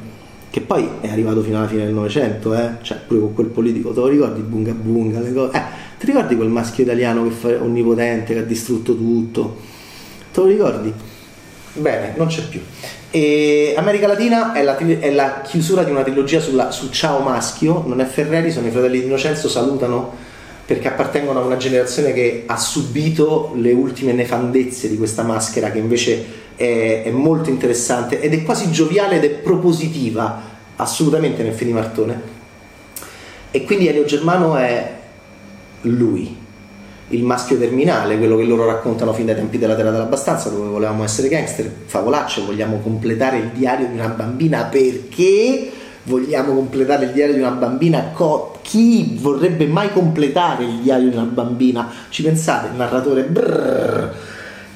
Che 0.51 0.61
poi 0.63 0.89
è 1.01 1.09
arrivato 1.09 1.43
fino 1.43 1.59
alla 1.59 1.69
fine 1.69 1.85
del 1.85 1.95
Novecento, 1.95 2.55
eh? 2.55 2.71
Cioè, 2.83 2.99
pure 3.07 3.21
con 3.21 3.35
quel 3.35 3.47
politico, 3.47 3.93
te 3.93 4.01
lo 4.01 4.09
ricordi? 4.09 4.41
Bunga 4.41 4.73
bunga, 4.73 5.21
le 5.21 5.33
cose. 5.33 5.57
Eh, 5.57 5.63
ti 5.99 6.07
ricordi 6.07 6.37
quel 6.37 6.49
maschio 6.49 6.83
italiano 6.83 7.23
che 7.25 7.31
fa 7.31 7.49
onnipotente, 7.49 8.35
che 8.35 8.41
ha 8.41 8.45
distrutto 8.45 8.97
tutto? 8.97 9.59
Te 10.33 10.41
lo 10.41 10.47
ricordi? 10.47 10.93
Bene, 11.75 12.15
non 12.17 12.27
c'è 12.27 12.43
più. 12.49 12.61
E 13.11 13.75
America 13.77 14.09
Latina 14.09 14.53
è 14.53 14.63
la, 14.63 14.77
è 14.77 15.11
la 15.13 15.43
chiusura 15.43 15.85
di 15.85 15.91
una 15.91 16.03
trilogia 16.03 16.41
sulla, 16.41 16.73
su 16.73 16.91
Ciao 16.91 17.21
Maschio, 17.21 17.85
non 17.87 18.01
è 18.01 18.05
Ferreri, 18.05 18.51
sono 18.51 18.67
i 18.67 18.71
fratelli 18.71 18.99
di 18.99 19.07
Innocenzo, 19.07 19.49
salutano 19.49 20.29
perché 20.71 20.87
appartengono 20.87 21.41
a 21.41 21.45
una 21.45 21.57
generazione 21.57 22.13
che 22.13 22.45
ha 22.47 22.57
subito 22.57 23.53
le 23.57 23.73
ultime 23.73 24.13
nefandezze 24.13 24.89
di 24.89 24.97
questa 24.97 25.25
maschera 25.25 25.73
che 25.73 25.79
invece 25.79 26.25
è, 26.61 27.05
è 27.07 27.11
molto 27.11 27.49
interessante 27.49 28.21
ed 28.21 28.35
è 28.35 28.43
quasi 28.43 28.71
gioviale 28.71 29.17
ed 29.17 29.25
è 29.25 29.31
propositiva 29.31 30.43
assolutamente 30.77 31.43
nel 31.43 31.55
film 31.55 31.71
di 31.71 31.77
Martone 31.77 32.23
e 33.51 33.65
quindi 33.65 33.89
Elio 33.89 34.05
Germano 34.05 34.57
è 34.57 34.99
lui 35.83 36.37
il 37.13 37.25
maschio 37.25 37.59
terminale, 37.59 38.19
quello 38.19 38.37
che 38.37 38.45
loro 38.45 38.67
raccontano 38.67 39.13
fin 39.13 39.27
dai 39.27 39.35
tempi 39.35 39.59
della 39.59 39.75
Terra 39.75 39.91
dell'Abbastanza, 39.91 40.49
dove 40.49 40.69
volevamo 40.69 41.03
essere 41.03 41.29
gangster, 41.29 41.69
favolacce, 41.87 42.43
vogliamo 42.43 42.79
completare 42.79 43.39
il 43.39 43.49
diario 43.49 43.89
di 43.89 43.95
una 43.95 44.09
bambina 44.09 44.65
perché 44.65 45.71
vogliamo 46.05 46.55
completare 46.55 47.07
il 47.07 47.11
diario 47.11 47.35
di 47.35 47.41
una 47.41 47.51
bambina, 47.51 48.11
co- 48.13 48.59
chi 48.63 49.19
vorrebbe 49.19 49.67
mai 49.67 49.91
completare 49.91 50.63
il 50.63 50.79
diario 50.83 51.09
di 51.09 51.17
una 51.17 51.25
bambina? 51.25 51.91
Ci 52.11 52.23
pensate, 52.23 52.69
il 52.69 52.75
narratore 52.75 53.23
brrr. 53.25 54.11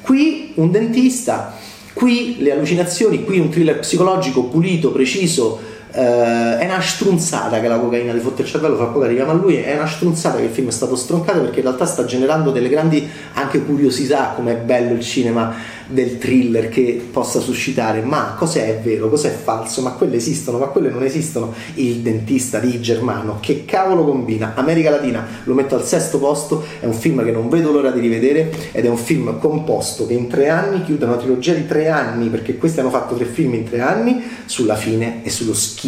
Qui 0.01 0.51
un 0.55 0.71
dentista, 0.71 1.53
qui 1.95 2.35
le 2.39 2.51
allucinazioni, 2.51 3.23
qui 3.23 3.39
un 3.39 3.49
thriller 3.49 3.79
psicologico 3.79 4.43
pulito, 4.43 4.91
preciso, 4.91 5.59
Uh, 5.95 6.57
è 6.57 6.65
una 6.65 6.81
strunzata 6.81 7.61
che 7.61 7.69
la 7.69 7.79
cocaina 7.79 8.11
ti 8.11 8.19
fotte 8.19 8.41
il 8.41 8.49
cervello 8.49 8.75
fra 8.75 8.87
poco 8.87 9.05
arriviamo 9.05 9.31
a 9.31 9.33
lui 9.33 9.55
è 9.55 9.75
una 9.75 9.87
strunzata 9.87 10.39
che 10.39 10.43
il 10.43 10.49
film 10.49 10.67
è 10.67 10.71
stato 10.71 10.93
stroncato 10.97 11.39
perché 11.39 11.59
in 11.59 11.67
realtà 11.67 11.85
sta 11.85 12.03
generando 12.03 12.51
delle 12.51 12.67
grandi 12.67 13.07
anche 13.35 13.63
curiosità 13.63 14.33
come 14.35 14.51
è 14.51 14.55
bello 14.57 14.91
il 14.91 14.99
cinema 14.99 15.55
del 15.87 16.17
thriller 16.17 16.69
che 16.69 17.07
possa 17.11 17.39
suscitare 17.39 18.01
ma 18.01 18.35
cos'è 18.37 18.79
vero, 18.83 19.09
cos'è 19.09 19.29
falso, 19.29 19.81
ma 19.81 19.91
quelle 19.91 20.15
esistono, 20.15 20.57
ma 20.57 20.67
quelle 20.67 20.89
non 20.89 21.03
esistono. 21.03 21.53
Il 21.75 21.97
dentista 21.97 22.59
di 22.59 22.79
Germano, 22.81 23.37
che 23.39 23.65
cavolo 23.65 24.03
combina? 24.03 24.53
America 24.55 24.89
Latina 24.89 25.25
lo 25.43 25.53
metto 25.53 25.75
al 25.75 25.85
sesto 25.85 26.17
posto, 26.17 26.63
è 26.79 26.85
un 26.85 26.93
film 26.93 27.23
che 27.23 27.31
non 27.31 27.49
vedo 27.49 27.71
l'ora 27.71 27.91
di 27.91 27.99
rivedere 27.99 28.51
ed 28.71 28.85
è 28.85 28.89
un 28.89 28.97
film 28.97 29.37
composto 29.39 30.07
che 30.07 30.13
in 30.13 30.27
tre 30.27 30.49
anni 30.49 30.83
chiude 30.83 31.05
una 31.05 31.17
trilogia 31.17 31.53
di 31.53 31.67
tre 31.67 31.89
anni, 31.89 32.29
perché 32.29 32.57
questi 32.57 32.79
hanno 32.79 32.89
fatto 32.89 33.15
tre 33.15 33.25
film 33.25 33.53
in 33.53 33.65
tre 33.65 33.81
anni, 33.81 34.23
sulla 34.45 34.75
fine 34.75 35.23
e 35.23 35.29
sullo 35.29 35.53
schifo 35.53 35.84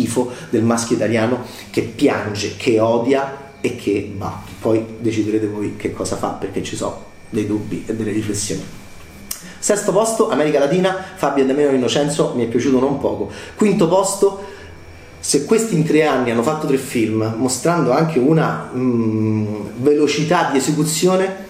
del 0.50 0.64
maschio 0.64 0.96
italiano 0.96 1.44
che 1.70 1.82
piange, 1.82 2.56
che 2.58 2.80
odia 2.80 3.46
e 3.62 3.76
che 3.76 4.14
bah, 4.16 4.42
poi 4.60 4.86
deciderete 5.00 5.48
voi 5.48 5.76
che 5.76 5.92
cosa 5.94 6.16
fa 6.16 6.30
perché 6.30 6.62
ci 6.62 6.76
sono 6.76 7.06
dei 7.30 7.48
dubbi 7.48 7.84
e 7.88 7.96
delle 7.96 8.12
riflessioni. 8.12 8.64
Sesto 9.60 9.92
posto, 9.92 10.30
America 10.30 10.60
Latina, 10.60 10.96
Fabio 11.16 11.46
De 11.46 11.54
Meno 11.54 11.72
Innocenzo, 11.72 12.34
mi 12.36 12.46
è 12.46 12.48
piaciuto 12.48 12.80
non 12.80 13.00
poco. 13.00 13.32
Quinto 13.56 13.88
posto, 13.88 14.44
se 15.20 15.46
questi 15.46 15.76
in 15.76 15.84
tre 15.84 16.06
anni 16.06 16.32
hanno 16.32 16.44
fatto 16.44 16.68
tre 16.68 16.78
film, 16.78 17.34
mostrando 17.38 17.92
anche 17.92 18.20
una 18.20 18.70
mm, 18.74 19.56
velocità 19.78 20.50
di 20.52 20.58
esecuzione, 20.58 21.46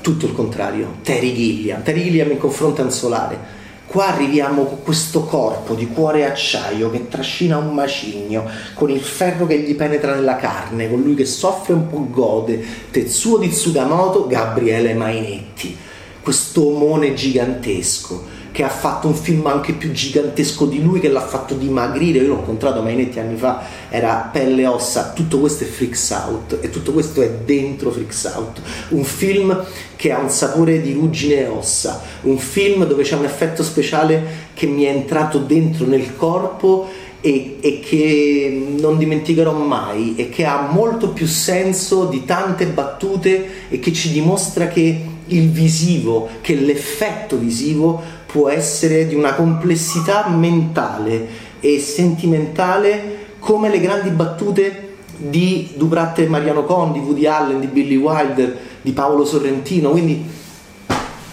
tutto 0.00 0.26
il 0.26 0.32
contrario. 0.32 0.96
Terry 1.02 1.32
Gilliam, 1.32 1.82
Terry 1.82 2.02
Gilliam 2.02 2.30
in 2.30 2.38
confronto 2.38 2.82
a 2.82 2.84
un 2.84 2.90
solare 2.90 3.62
Qua 3.94 4.08
arriviamo 4.08 4.64
con 4.64 4.82
questo 4.82 5.22
corpo 5.22 5.74
di 5.74 5.86
cuore 5.86 6.26
acciaio 6.26 6.90
che 6.90 7.06
trascina 7.06 7.58
un 7.58 7.72
macigno, 7.72 8.44
con 8.74 8.90
il 8.90 9.00
ferro 9.00 9.46
che 9.46 9.56
gli 9.60 9.76
penetra 9.76 10.16
nella 10.16 10.34
carne, 10.34 10.90
con 10.90 11.00
lui 11.00 11.14
che 11.14 11.24
soffre 11.24 11.74
un 11.74 11.88
po' 11.88 12.04
gode, 12.10 12.60
Tetsuo 12.90 13.38
di 13.38 13.50
Tsugamoto, 13.50 14.26
Gabriele 14.26 14.94
Mainetti, 14.94 15.76
questo 16.20 16.74
omone 16.74 17.14
gigantesco 17.14 18.33
che 18.54 18.62
ha 18.62 18.68
fatto 18.68 19.08
un 19.08 19.16
film 19.16 19.44
anche 19.48 19.72
più 19.72 19.90
gigantesco 19.90 20.66
di 20.66 20.80
lui 20.80 21.00
che 21.00 21.08
l'ha 21.08 21.26
fatto 21.26 21.54
dimagrire. 21.54 22.20
Io 22.20 22.28
l'ho 22.28 22.38
incontrato 22.38 22.82
Mainetti 22.82 23.18
anni 23.18 23.34
fa, 23.34 23.62
era 23.88 24.30
pelle 24.32 24.62
e 24.62 24.66
ossa. 24.68 25.10
Tutto 25.12 25.40
questo 25.40 25.64
è 25.64 25.66
Freaks 25.66 26.10
Out 26.10 26.58
e 26.60 26.70
tutto 26.70 26.92
questo 26.92 27.20
è 27.20 27.28
dentro 27.44 27.90
Freaks 27.90 28.32
Out. 28.32 28.60
Un 28.90 29.02
film 29.02 29.60
che 29.96 30.12
ha 30.12 30.20
un 30.20 30.30
sapore 30.30 30.80
di 30.80 30.92
ruggine 30.92 31.40
e 31.40 31.46
ossa, 31.48 32.00
un 32.20 32.38
film 32.38 32.86
dove 32.86 33.02
c'è 33.02 33.16
un 33.16 33.24
effetto 33.24 33.64
speciale 33.64 34.22
che 34.54 34.66
mi 34.66 34.84
è 34.84 34.90
entrato 34.90 35.38
dentro 35.38 35.84
nel 35.86 36.14
corpo 36.14 36.88
e, 37.20 37.56
e, 37.60 37.80
che 37.80 38.76
non 38.78 38.98
dimenticherò 38.98 39.52
mai 39.52 40.14
e 40.14 40.28
che 40.28 40.44
ha 40.44 40.68
molto 40.70 41.08
più 41.08 41.26
senso 41.26 42.04
di 42.04 42.24
tante 42.24 42.66
battute 42.66 43.68
e 43.68 43.80
che 43.80 43.92
ci 43.92 44.12
dimostra 44.12 44.68
che 44.68 45.12
il 45.26 45.50
visivo, 45.50 46.28
che 46.40 46.54
l'effetto 46.54 47.36
visivo 47.36 48.02
può 48.26 48.48
essere 48.48 49.06
di 49.06 49.14
una 49.14 49.34
complessità 49.34 50.28
mentale 50.28 51.26
e 51.60 51.78
sentimentale 51.78 53.22
come 53.38 53.70
le 53.70 53.80
grandi 53.80 54.10
battute 54.10 54.96
di 55.16 55.72
Duprat 55.76 56.18
e 56.18 56.26
Mariano 56.26 56.64
Condi, 56.64 57.00
di 57.00 57.06
Woody 57.06 57.26
Allen, 57.26 57.60
di 57.60 57.66
Billy 57.66 57.96
Wilder, 57.96 58.58
di 58.82 58.92
Paolo 58.92 59.24
Sorrentino. 59.24 59.90
Quindi, 59.90 60.24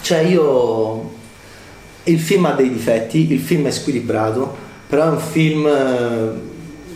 cioè 0.00 0.18
io. 0.18 1.10
Il 2.04 2.18
film 2.18 2.46
ha 2.46 2.52
dei 2.52 2.68
difetti, 2.68 3.30
il 3.32 3.38
film 3.38 3.66
è 3.66 3.70
squilibrato, 3.70 4.52
però 4.88 5.04
è 5.04 5.10
un 5.10 5.20
film 5.20 5.64
eh, 5.66 6.30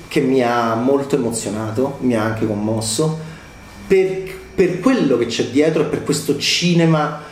che 0.09 0.20
mi 0.20 0.42
ha 0.42 0.74
molto 0.74 1.14
emozionato, 1.14 1.98
mi 2.00 2.16
ha 2.16 2.24
anche 2.24 2.44
commosso 2.44 3.16
per, 3.87 4.36
per 4.57 4.81
quello 4.81 5.19
che 5.19 5.27
c'è 5.27 5.45
dietro 5.49 5.83
e 5.83 5.85
per 5.85 6.03
questo 6.03 6.38
cinema 6.38 7.23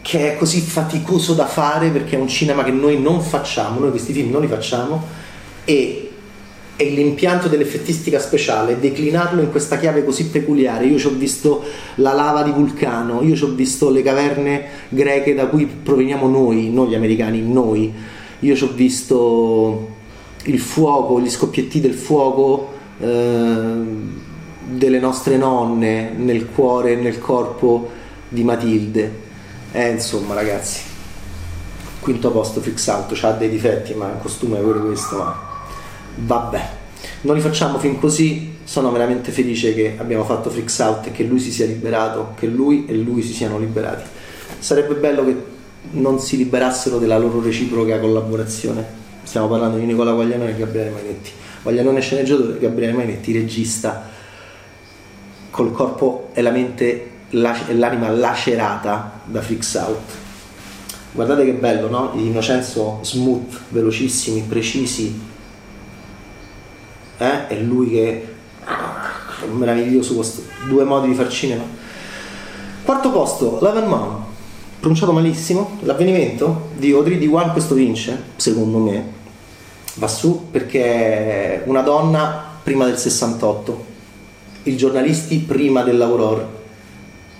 che 0.00 0.32
è 0.32 0.36
così 0.38 0.60
faticoso 0.60 1.34
da 1.34 1.46
fare 1.46 1.90
perché 1.90 2.16
è 2.16 2.20
un 2.20 2.28
cinema 2.28 2.62
che 2.62 2.70
noi 2.70 3.00
non 3.00 3.20
facciamo, 3.20 3.80
noi 3.80 3.90
questi 3.90 4.12
film 4.12 4.30
non 4.30 4.42
li 4.42 4.46
facciamo 4.46 5.04
e, 5.64 6.10
e 6.76 6.84
l'impianto 6.90 7.48
dell'effettistica 7.48 8.20
speciale, 8.20 8.78
declinarlo 8.78 9.40
in 9.40 9.50
questa 9.50 9.76
chiave 9.76 10.04
così 10.04 10.28
peculiare, 10.28 10.86
io 10.86 10.98
ci 10.98 11.08
ho 11.08 11.10
visto 11.10 11.64
la 11.96 12.12
lava 12.12 12.44
di 12.44 12.52
Vulcano, 12.52 13.20
io 13.22 13.34
ci 13.34 13.42
ho 13.42 13.52
visto 13.52 13.90
le 13.90 14.02
caverne 14.02 14.64
greche 14.88 15.34
da 15.34 15.46
cui 15.46 15.66
proveniamo 15.66 16.28
noi, 16.28 16.70
non 16.70 16.88
gli 16.88 16.94
americani, 16.94 17.42
noi, 17.42 17.92
io 18.38 18.54
ci 18.54 18.64
ho 18.64 18.70
visto 18.72 19.96
il 20.44 20.60
fuoco, 20.60 21.20
gli 21.20 21.28
scoppietti 21.28 21.80
del 21.80 21.94
fuoco 21.94 22.72
eh, 23.00 24.28
delle 24.70 24.98
nostre 24.98 25.36
nonne 25.36 26.10
nel 26.10 26.46
cuore 26.46 26.92
e 26.92 26.96
nel 26.96 27.18
corpo 27.18 27.90
di 28.28 28.44
Matilde 28.44 29.28
eh, 29.72 29.88
insomma, 29.88 30.34
ragazzi, 30.34 30.80
quinto 32.00 32.30
posto 32.32 32.60
Out, 32.60 33.18
ha 33.22 33.32
dei 33.32 33.48
difetti, 33.48 33.94
ma 33.94 34.08
il 34.08 34.18
costume 34.20 34.58
è 34.58 34.62
pure 34.62 34.80
questo, 34.80 35.16
ma 35.16 35.40
vabbè. 36.16 36.78
Non 37.22 37.36
li 37.36 37.40
facciamo 37.40 37.78
fin 37.78 38.00
così, 38.00 38.58
sono 38.64 38.90
veramente 38.90 39.30
felice 39.30 39.74
che 39.74 39.94
abbiamo 39.96 40.24
fatto 40.24 40.50
Out 40.50 41.06
e 41.06 41.12
che 41.12 41.22
lui 41.22 41.38
si 41.38 41.52
sia 41.52 41.66
liberato, 41.66 42.34
che 42.36 42.46
lui 42.46 42.86
e 42.86 42.94
lui 42.96 43.22
si 43.22 43.32
siano 43.32 43.58
liberati. 43.58 44.08
Sarebbe 44.58 44.94
bello 44.94 45.24
che 45.24 45.36
non 45.92 46.18
si 46.18 46.36
liberassero 46.36 46.98
della 46.98 47.18
loro 47.18 47.40
reciproca 47.40 48.00
collaborazione. 48.00 48.98
Stiamo 49.22 49.46
parlando 49.46 49.76
di 49.76 49.84
Nicola 49.84 50.12
Guaglianone 50.12 50.50
e 50.50 50.56
Gabriele 50.56 50.90
Mainetti. 50.90 51.30
Guaglianone 51.62 52.00
sceneggiatore, 52.00 52.58
Gabriele 52.58 52.92
Mainetti 52.92 53.32
regista, 53.32 54.08
col 55.50 55.72
corpo 55.72 56.30
e 56.32 56.42
la 56.42 56.50
mente 56.50 57.10
l'anima 57.30 58.08
lacerata 58.10 59.20
da 59.24 59.40
Freaks 59.40 59.74
Out. 59.74 60.12
Guardate 61.12 61.44
che 61.44 61.52
bello, 61.52 61.88
no? 61.88 62.12
Innocenzo 62.14 63.00
smooth, 63.02 63.58
velocissimi, 63.68 64.42
precisi. 64.42 65.20
Eh? 67.18 67.46
È 67.48 67.56
lui 67.56 67.90
che 67.90 68.28
è 69.42 69.46
meraviglioso 69.46 70.14
questo. 70.14 70.42
Due 70.68 70.84
modi 70.84 71.08
di 71.08 71.14
far 71.14 71.28
cinema. 71.28 71.64
Quarto 72.84 73.10
posto, 73.10 73.58
Love 73.60 73.78
and 73.78 73.88
Mom. 73.88 74.24
Pronunciato 74.78 75.12
malissimo. 75.12 75.78
L'avvenimento 75.80 76.68
di 76.76 76.92
Audrey 76.92 77.18
di 77.18 77.26
One 77.26 77.52
questo 77.52 77.74
vince, 77.74 78.22
secondo 78.36 78.78
me. 78.78 79.18
Va 79.94 80.08
su 80.08 80.46
perché 80.50 80.82
è 80.82 81.62
una 81.66 81.82
donna 81.82 82.58
prima 82.62 82.84
del 82.86 82.96
68, 82.96 83.84
i 84.64 84.76
giornalisti 84.76 85.38
prima 85.38 85.82
dell'Aurora 85.82 86.58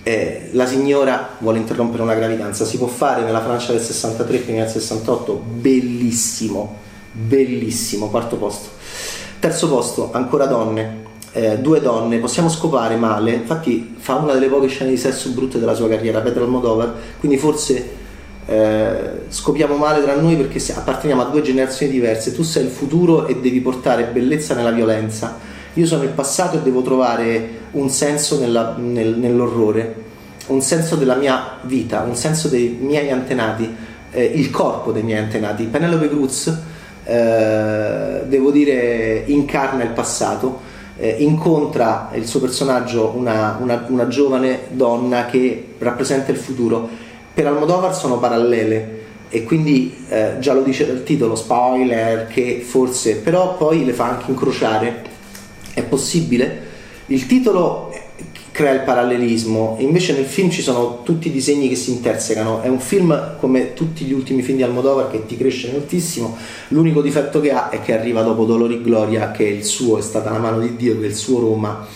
eh, 0.03 0.49
la 0.53 0.65
signora 0.65 1.35
vuole 1.39 1.59
interrompere 1.59 2.01
una 2.01 2.15
gravidanza, 2.15 2.65
si 2.65 2.77
può 2.77 2.87
fare 2.87 3.23
nella 3.23 3.41
Francia 3.41 3.71
del 3.71 3.81
63 3.81 4.37
prima 4.39 4.61
del 4.61 4.69
68, 4.69 5.33
bellissimo, 5.33 6.77
bellissimo, 7.11 8.09
quarto 8.09 8.37
posto. 8.37 8.69
Terzo 9.39 9.69
posto, 9.69 10.09
ancora 10.11 10.45
donne, 10.47 11.09
eh, 11.33 11.59
due 11.59 11.81
donne, 11.81 12.17
possiamo 12.17 12.49
scopare 12.49 12.95
male, 12.95 13.33
infatti 13.33 13.95
fa 13.97 14.15
una 14.15 14.33
delle 14.33 14.47
poche 14.47 14.67
scene 14.67 14.89
di 14.89 14.97
sesso 14.97 15.29
brutte 15.29 15.59
della 15.59 15.75
sua 15.75 15.87
carriera, 15.87 16.21
Petra 16.21 16.43
Almodovar, 16.43 16.93
quindi 17.19 17.37
forse 17.37 17.99
eh, 18.47 19.11
scopiamo 19.29 19.75
male 19.75 20.01
tra 20.01 20.15
noi 20.15 20.35
perché 20.35 20.59
apparteniamo 20.73 21.21
a 21.21 21.25
due 21.25 21.43
generazioni 21.43 21.91
diverse, 21.91 22.33
tu 22.33 22.41
sei 22.41 22.65
il 22.65 22.71
futuro 22.71 23.27
e 23.27 23.39
devi 23.39 23.61
portare 23.61 24.05
bellezza 24.05 24.55
nella 24.55 24.71
violenza 24.71 25.49
io 25.73 25.85
sono 25.85 26.03
il 26.03 26.09
passato 26.09 26.57
e 26.57 26.61
devo 26.61 26.81
trovare 26.81 27.59
un 27.71 27.89
senso 27.89 28.39
nella, 28.39 28.75
nel, 28.77 29.17
nell'orrore, 29.17 29.95
un 30.47 30.61
senso 30.61 30.95
della 30.95 31.15
mia 31.15 31.59
vita, 31.61 32.01
un 32.01 32.15
senso 32.15 32.49
dei 32.49 32.77
miei 32.79 33.09
antenati, 33.09 33.73
eh, 34.11 34.23
il 34.23 34.49
corpo 34.49 34.91
dei 34.91 35.03
miei 35.03 35.19
antenati. 35.19 35.63
Penelope 35.65 36.09
Cruz, 36.09 36.53
eh, 37.05 38.21
devo 38.25 38.51
dire, 38.51 39.23
incarna 39.27 39.83
il 39.83 39.91
passato, 39.91 40.59
eh, 40.97 41.15
incontra 41.19 42.09
il 42.15 42.27
suo 42.27 42.41
personaggio 42.41 43.13
una, 43.15 43.57
una, 43.61 43.85
una 43.87 44.07
giovane 44.07 44.63
donna 44.71 45.25
che 45.25 45.75
rappresenta 45.77 46.31
il 46.31 46.37
futuro. 46.37 46.89
Per 47.33 47.47
Almodovar 47.47 47.95
sono 47.95 48.19
parallele 48.19 48.99
e 49.29 49.45
quindi 49.45 49.95
eh, 50.09 50.35
già 50.39 50.51
lo 50.51 50.63
dice 50.63 50.85
dal 50.85 51.03
titolo, 51.03 51.35
spoiler, 51.35 52.27
che 52.27 52.61
forse, 52.67 53.15
però 53.15 53.55
poi 53.55 53.85
le 53.85 53.93
fa 53.93 54.09
anche 54.09 54.29
incrociare 54.29 55.10
è 55.73 55.83
possibile? 55.83 56.69
Il 57.07 57.25
titolo 57.25 57.93
crea 58.51 58.73
il 58.73 58.81
parallelismo, 58.81 59.77
invece 59.79 60.13
nel 60.13 60.25
film 60.25 60.49
ci 60.49 60.61
sono 60.61 61.03
tutti 61.03 61.29
i 61.29 61.31
disegni 61.31 61.69
che 61.69 61.75
si 61.75 61.91
intersecano. 61.91 62.61
È 62.61 62.67
un 62.67 62.79
film 62.79 63.37
come 63.39 63.73
tutti 63.73 64.05
gli 64.05 64.13
ultimi 64.13 64.41
film 64.41 64.57
di 64.57 64.63
Almodovar 64.63 65.09
che 65.09 65.25
ti 65.25 65.37
cresce 65.37 65.71
moltissimo. 65.71 66.37
L'unico 66.69 67.01
difetto 67.01 67.39
che 67.39 67.51
ha 67.51 67.69
è 67.69 67.81
che 67.81 67.97
arriva 67.97 68.21
dopo 68.21 68.45
Dolori 68.45 68.75
e 68.75 68.81
Gloria, 68.81 69.31
che 69.31 69.45
è 69.45 69.49
il 69.49 69.63
suo, 69.63 69.97
è 69.97 70.01
stata 70.01 70.29
la 70.31 70.39
mano 70.39 70.59
di 70.59 70.75
Dio, 70.75 70.99
che 70.99 71.05
è 71.05 71.09
il 71.09 71.15
suo 71.15 71.39
Roma, 71.39 71.87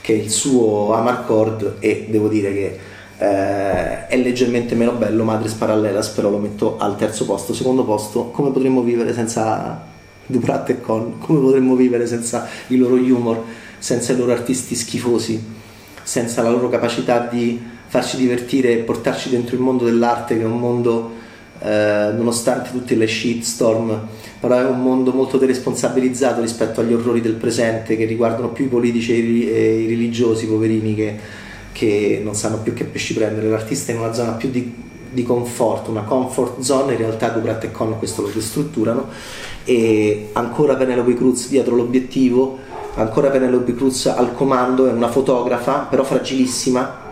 che 0.00 0.14
è 0.14 0.16
il 0.16 0.30
suo 0.30 0.92
Amarcord 0.92 1.76
e 1.80 2.06
devo 2.08 2.28
dire 2.28 2.52
che 2.52 2.78
eh, 3.18 4.06
è 4.06 4.16
leggermente 4.16 4.74
meno 4.74 4.92
bello. 4.92 5.24
Madres 5.24 5.52
Parallelas, 5.52 6.08
però 6.08 6.30
lo 6.30 6.38
metto 6.38 6.76
al 6.78 6.96
terzo 6.96 7.24
posto. 7.24 7.52
Secondo 7.54 7.84
posto, 7.84 8.30
come 8.30 8.50
potremmo 8.50 8.82
vivere 8.82 9.12
senza 9.12 9.92
Duprat 10.26 10.70
e 10.70 10.80
Con, 10.80 11.18
come 11.18 11.40
potremmo 11.40 11.74
vivere 11.74 12.06
senza 12.06 12.46
il 12.68 12.80
loro 12.80 12.94
humor, 12.94 13.42
senza 13.78 14.12
i 14.12 14.16
loro 14.16 14.32
artisti 14.32 14.74
schifosi, 14.74 15.42
senza 16.02 16.42
la 16.42 16.50
loro 16.50 16.68
capacità 16.68 17.28
di 17.30 17.60
farci 17.86 18.16
divertire 18.16 18.72
e 18.72 18.76
portarci 18.78 19.30
dentro 19.30 19.54
il 19.54 19.62
mondo 19.62 19.84
dell'arte, 19.84 20.36
che 20.36 20.42
è 20.42 20.46
un 20.46 20.58
mondo, 20.58 21.12
eh, 21.60 22.12
nonostante 22.16 22.70
tutte 22.70 22.94
le 22.94 23.06
shitstorm, 23.06 24.00
però 24.40 24.58
è 24.58 24.64
un 24.64 24.82
mondo 24.82 25.12
molto 25.12 25.38
deresponsabilizzato 25.38 26.40
rispetto 26.40 26.80
agli 26.80 26.92
orrori 26.92 27.20
del 27.20 27.34
presente 27.34 27.96
che 27.96 28.04
riguardano 28.04 28.48
più 28.48 28.64
i 28.64 28.68
politici 28.68 29.12
e 29.12 29.80
i 29.80 29.86
religiosi, 29.86 30.46
poverini, 30.46 30.94
che, 30.94 31.16
che 31.72 32.20
non 32.24 32.34
sanno 32.34 32.58
più 32.58 32.74
che 32.74 32.84
pesci 32.84 33.14
prendere. 33.14 33.48
L'artista 33.48 33.92
è 33.92 33.94
in 33.94 34.00
una 34.00 34.12
zona 34.12 34.32
più 34.32 34.50
di 34.50 34.82
di 35.14 35.22
comfort, 35.22 35.88
una 35.88 36.02
comfort 36.02 36.60
zone, 36.60 36.92
in 36.92 36.98
realtà 36.98 37.28
Duprat 37.28 37.64
e 37.64 37.70
Con 37.70 37.96
questo 37.98 38.22
lo 38.22 38.30
ristrutturano 38.34 39.08
e 39.64 40.30
ancora 40.32 40.76
Penelope 40.76 41.14
Cruz 41.14 41.48
dietro 41.48 41.74
l'obiettivo, 41.74 42.58
ancora 42.94 43.30
Penelope 43.30 43.74
Cruz 43.74 44.06
al 44.06 44.34
comando, 44.34 44.86
è 44.86 44.92
una 44.92 45.08
fotografa 45.08 45.86
però 45.90 46.04
fragilissima, 46.04 47.02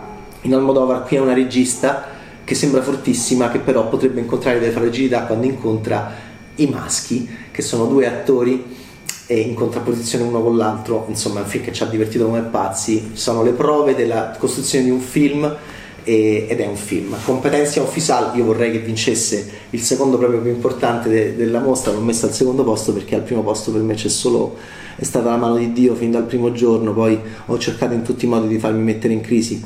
in 0.42 0.54
Almodovar 0.54 1.04
qui 1.04 1.16
è 1.16 1.20
una 1.20 1.34
regista 1.34 2.04
che 2.44 2.54
sembra 2.54 2.82
fortissima, 2.82 3.50
che 3.50 3.60
però 3.60 3.88
potrebbe 3.88 4.20
incontrare 4.20 4.58
delle 4.58 4.72
fragilità 4.72 5.22
quando 5.22 5.46
incontra 5.46 6.12
i 6.56 6.66
maschi, 6.66 7.28
che 7.50 7.62
sono 7.62 7.86
due 7.86 8.06
attori 8.06 8.80
in 9.28 9.54
contrapposizione 9.54 10.24
uno 10.24 10.42
con 10.42 10.56
l'altro, 10.58 11.06
insomma 11.08 11.42
che 11.42 11.72
ci 11.72 11.82
ha 11.82 11.86
divertito 11.86 12.26
come 12.26 12.42
pazzi, 12.42 13.12
sono 13.14 13.42
le 13.42 13.52
prove 13.52 13.94
della 13.94 14.36
costruzione 14.38 14.84
di 14.84 14.90
un 14.90 15.00
film 15.00 15.56
e, 16.04 16.46
ed 16.48 16.60
è 16.60 16.66
un 16.66 16.76
film. 16.76 17.16
Competencia 17.24 17.82
Ufficial 17.82 18.36
io 18.36 18.44
vorrei 18.44 18.70
che 18.70 18.78
vincesse 18.78 19.50
il 19.70 19.80
secondo 19.80 20.18
premio 20.18 20.40
più 20.40 20.50
importante 20.50 21.08
de, 21.08 21.36
della 21.36 21.60
mostra, 21.60 21.92
l'ho 21.92 22.00
messo 22.00 22.26
al 22.26 22.32
secondo 22.32 22.64
posto 22.64 22.92
perché 22.92 23.14
al 23.14 23.22
primo 23.22 23.42
posto 23.42 23.70
per 23.70 23.80
me 23.82 23.94
c'è 23.94 24.08
solo, 24.08 24.56
è 24.96 25.04
stata 25.04 25.30
la 25.30 25.36
mano 25.36 25.56
di 25.56 25.72
Dio 25.72 25.94
fin 25.94 26.10
dal 26.10 26.24
primo 26.24 26.52
giorno, 26.52 26.92
poi 26.92 27.18
ho 27.46 27.58
cercato 27.58 27.94
in 27.94 28.02
tutti 28.02 28.24
i 28.24 28.28
modi 28.28 28.48
di 28.48 28.58
farmi 28.58 28.82
mettere 28.82 29.12
in 29.12 29.20
crisi, 29.20 29.62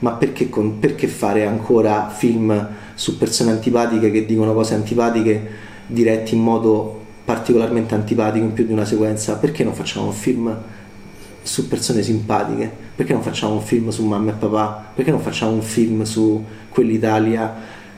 ma 0.00 0.12
perché, 0.12 0.48
con, 0.48 0.78
perché 0.78 1.06
fare 1.08 1.46
ancora 1.46 2.08
film 2.08 2.68
su 2.94 3.18
persone 3.18 3.50
antipatiche 3.50 4.10
che 4.10 4.24
dicono 4.24 4.54
cose 4.54 4.74
antipatiche 4.74 5.66
diretti 5.86 6.34
in 6.34 6.42
modo 6.42 6.96
particolarmente 7.24 7.94
antipatico 7.94 8.44
in 8.44 8.52
più 8.52 8.64
di 8.64 8.72
una 8.72 8.84
sequenza? 8.84 9.36
Perché 9.36 9.64
non 9.64 9.74
facciamo 9.74 10.06
un 10.06 10.12
film? 10.12 10.56
Su 11.48 11.66
persone 11.66 12.02
simpatiche? 12.02 12.70
Perché 12.94 13.14
non 13.14 13.22
facciamo 13.22 13.54
un 13.54 13.62
film 13.62 13.88
su 13.88 14.04
mamma 14.04 14.32
e 14.32 14.34
papà? 14.34 14.92
Perché 14.94 15.10
non 15.10 15.20
facciamo 15.20 15.52
un 15.52 15.62
film 15.62 16.02
su 16.02 16.44
quell'Italia 16.68 17.54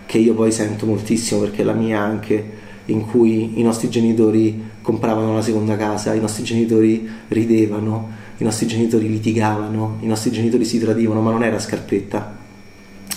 che 0.06 0.18
io 0.18 0.34
poi 0.34 0.52
sento 0.52 0.86
moltissimo 0.86 1.40
perché 1.40 1.62
è 1.62 1.64
la 1.64 1.72
mia 1.72 2.00
anche, 2.00 2.58
in 2.86 3.04
cui 3.04 3.58
i 3.58 3.62
nostri 3.64 3.90
genitori 3.90 4.68
compravano 4.82 5.34
la 5.34 5.42
seconda 5.42 5.76
casa, 5.76 6.14
i 6.14 6.20
nostri 6.20 6.44
genitori 6.44 7.08
ridevano, 7.26 8.10
i 8.36 8.44
nostri 8.44 8.68
genitori 8.68 9.08
litigavano, 9.08 9.98
i 10.00 10.06
nostri 10.06 10.30
genitori 10.30 10.64
si 10.64 10.78
tradivano, 10.78 11.20
ma 11.20 11.32
non 11.32 11.42
era 11.42 11.58
scarpetta, 11.58 12.36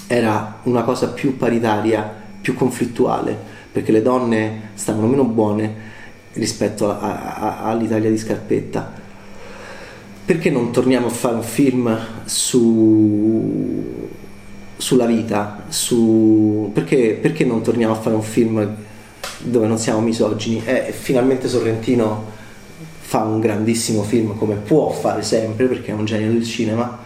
era 0.07 0.61
una 0.63 0.81
cosa 0.81 1.09
più 1.09 1.37
paritaria, 1.37 2.11
più 2.41 2.55
conflittuale, 2.55 3.37
perché 3.71 3.91
le 3.91 4.01
donne 4.01 4.69
stavano 4.73 5.07
meno 5.07 5.25
buone 5.25 5.91
rispetto 6.33 6.89
a, 6.89 6.99
a, 6.99 7.35
a, 7.35 7.63
all'Italia 7.65 8.09
di 8.09 8.17
scarpetta 8.17 9.01
perché 10.25 10.49
non 10.49 10.71
torniamo 10.71 11.07
a 11.07 11.09
fare 11.09 11.35
un 11.35 11.43
film 11.43 11.97
su, 12.23 14.09
sulla 14.77 15.05
vita? 15.05 15.65
Su, 15.67 16.71
perché, 16.73 17.17
perché, 17.21 17.43
non 17.43 17.61
torniamo 17.61 17.93
a 17.93 17.97
fare 17.97 18.15
un 18.15 18.21
film 18.21 18.75
dove 19.39 19.67
non 19.67 19.77
siamo 19.77 19.99
misogini? 19.99 20.61
Eh, 20.65 20.93
finalmente 20.97 21.49
Sorrentino 21.49 22.31
fa 22.99 23.23
un 23.23 23.41
grandissimo 23.41 24.03
film 24.03 24.37
come 24.37 24.55
può 24.55 24.89
fare 24.89 25.23
sempre 25.23 25.65
perché 25.65 25.91
è 25.91 25.93
un 25.93 26.05
genio 26.05 26.31
del 26.31 26.45
cinema 26.45 26.99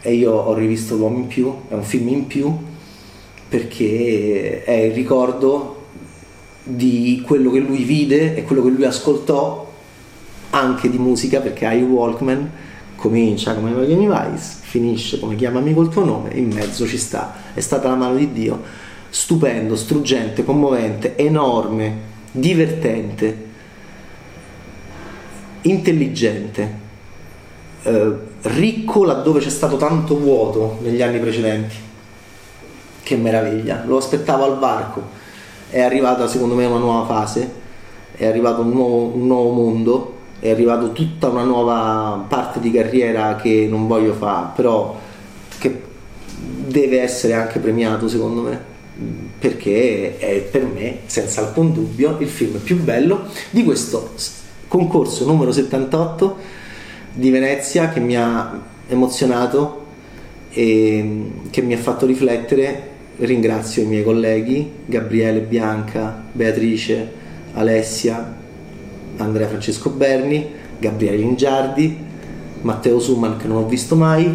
e 0.00 0.14
io 0.14 0.32
ho 0.32 0.54
rivisto 0.54 0.96
L'uomo 0.96 1.18
in 1.18 1.26
più, 1.26 1.52
è 1.68 1.74
un 1.74 1.82
film 1.82 2.08
in 2.08 2.26
più 2.26 2.56
perché 3.48 4.62
è 4.64 4.72
il 4.72 4.92
ricordo 4.92 5.80
di 6.62 7.22
quello 7.26 7.50
che 7.50 7.58
lui 7.58 7.82
vide 7.82 8.36
e 8.36 8.44
quello 8.44 8.62
che 8.62 8.70
lui 8.70 8.84
ascoltò 8.84 9.71
anche 10.54 10.88
di 10.88 10.98
musica 10.98 11.40
perché 11.40 11.66
hai 11.66 11.82
Walkman 11.82 12.50
comincia 12.96 13.54
come 13.54 13.70
Miami 13.70 14.06
Vice 14.06 14.58
finisce 14.60 15.18
come 15.18 15.34
chiamami 15.34 15.74
col 15.74 15.88
tuo 15.88 16.04
nome 16.04 16.30
in 16.34 16.50
mezzo 16.52 16.86
ci 16.86 16.98
sta. 16.98 17.34
È 17.52 17.60
stata 17.60 17.88
la 17.88 17.96
mano 17.96 18.16
di 18.16 18.32
Dio 18.32 18.60
stupendo, 19.08 19.76
struggente, 19.76 20.44
commovente 20.44 21.16
enorme, 21.16 22.10
divertente 22.32 23.50
intelligente 25.62 26.80
eh, 27.82 28.12
ricco 28.42 29.04
laddove 29.04 29.40
c'è 29.40 29.50
stato 29.50 29.76
tanto 29.76 30.18
vuoto 30.18 30.78
negli 30.82 31.02
anni 31.02 31.18
precedenti. 31.18 31.76
Che 33.02 33.16
meraviglia. 33.16 33.82
Lo 33.84 33.96
aspettavo 33.96 34.44
al 34.44 34.58
varco. 34.58 35.20
È 35.68 35.80
arrivata 35.80 36.28
secondo 36.28 36.54
me 36.54 36.66
una 36.66 36.78
nuova 36.78 37.06
fase 37.06 37.60
è 38.14 38.26
arrivato 38.26 38.60
un 38.60 38.70
nuovo, 38.70 39.16
un 39.16 39.26
nuovo 39.26 39.50
mondo 39.50 40.18
è 40.42 40.50
arrivato 40.50 40.90
tutta 40.90 41.28
una 41.28 41.44
nuova 41.44 42.24
parte 42.26 42.58
di 42.58 42.72
carriera 42.72 43.36
che 43.36 43.68
non 43.70 43.86
voglio 43.86 44.12
fare, 44.12 44.48
però 44.56 44.98
che 45.58 45.82
deve 46.66 47.00
essere 47.00 47.34
anche 47.34 47.60
premiato 47.60 48.08
secondo 48.08 48.40
me, 48.40 48.60
perché 49.38 50.18
è 50.18 50.40
per 50.40 50.64
me, 50.64 50.98
senza 51.06 51.42
alcun 51.42 51.72
dubbio, 51.72 52.16
il 52.18 52.26
film 52.26 52.58
più 52.58 52.82
bello 52.82 53.22
di 53.50 53.62
questo 53.62 54.14
concorso 54.66 55.24
numero 55.26 55.52
78 55.52 56.36
di 57.12 57.30
Venezia 57.30 57.90
che 57.90 58.00
mi 58.00 58.16
ha 58.16 58.60
emozionato 58.88 59.86
e 60.50 61.30
che 61.50 61.62
mi 61.62 61.74
ha 61.74 61.78
fatto 61.78 62.04
riflettere. 62.04 62.90
Ringrazio 63.18 63.82
i 63.82 63.86
miei 63.86 64.02
colleghi, 64.02 64.72
Gabriele, 64.86 65.38
Bianca, 65.38 66.20
Beatrice, 66.32 67.12
Alessia, 67.52 68.40
Andrea 69.16 69.48
Francesco 69.48 69.90
Berni, 69.90 70.46
Gabriele 70.78 71.16
Lingiardi, 71.16 71.96
Matteo 72.62 72.98
Suman 72.98 73.36
che 73.36 73.46
non 73.46 73.58
ho 73.58 73.66
visto 73.66 73.96
mai, 73.96 74.32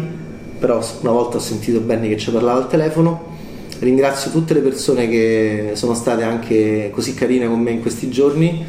però 0.58 0.84
una 1.00 1.12
volta 1.12 1.36
ho 1.36 1.40
sentito 1.40 1.80
Berni 1.80 2.08
che 2.08 2.16
ci 2.16 2.30
parlava 2.30 2.58
al 2.58 2.68
telefono. 2.68 3.36
Ringrazio 3.80 4.30
tutte 4.30 4.54
le 4.54 4.60
persone 4.60 5.08
che 5.08 5.70
sono 5.74 5.94
state 5.94 6.22
anche 6.24 6.90
così 6.92 7.14
carine 7.14 7.46
con 7.46 7.60
me 7.60 7.70
in 7.70 7.80
questi 7.80 8.10
giorni, 8.10 8.64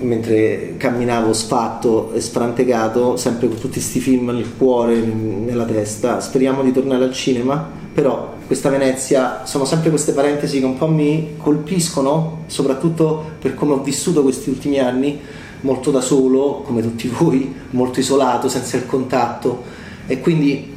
mentre 0.00 0.74
camminavo 0.76 1.32
sfatto 1.32 2.12
e 2.12 2.20
sfrantegato, 2.20 3.16
sempre 3.16 3.48
con 3.48 3.56
tutti 3.56 3.74
questi 3.74 3.98
film 3.98 4.30
nel 4.30 4.56
cuore, 4.56 4.96
nella 4.96 5.64
testa. 5.64 6.20
Speriamo 6.20 6.62
di 6.62 6.72
tornare 6.72 7.04
al 7.04 7.12
cinema, 7.12 7.84
però 7.96 8.34
questa 8.46 8.68
Venezia 8.68 9.46
sono 9.46 9.64
sempre 9.64 9.88
queste 9.88 10.12
parentesi 10.12 10.58
che 10.58 10.66
un 10.66 10.76
po' 10.76 10.86
mi 10.86 11.36
colpiscono, 11.38 12.42
soprattutto 12.44 13.36
per 13.40 13.54
come 13.54 13.72
ho 13.72 13.80
vissuto 13.80 14.20
questi 14.20 14.50
ultimi 14.50 14.78
anni, 14.78 15.18
molto 15.62 15.90
da 15.90 16.02
solo, 16.02 16.60
come 16.66 16.82
tutti 16.82 17.08
voi, 17.08 17.54
molto 17.70 17.98
isolato, 18.00 18.50
senza 18.50 18.76
il 18.76 18.84
contatto. 18.84 19.64
E 20.06 20.20
quindi 20.20 20.74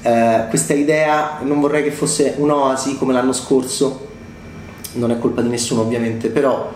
eh, 0.00 0.46
questa 0.48 0.72
idea 0.72 1.40
non 1.42 1.60
vorrei 1.60 1.82
che 1.82 1.90
fosse 1.90 2.36
un'oasi 2.38 2.96
come 2.96 3.12
l'anno 3.12 3.34
scorso, 3.34 4.08
non 4.94 5.10
è 5.10 5.18
colpa 5.18 5.42
di 5.42 5.50
nessuno 5.50 5.82
ovviamente, 5.82 6.30
però 6.30 6.72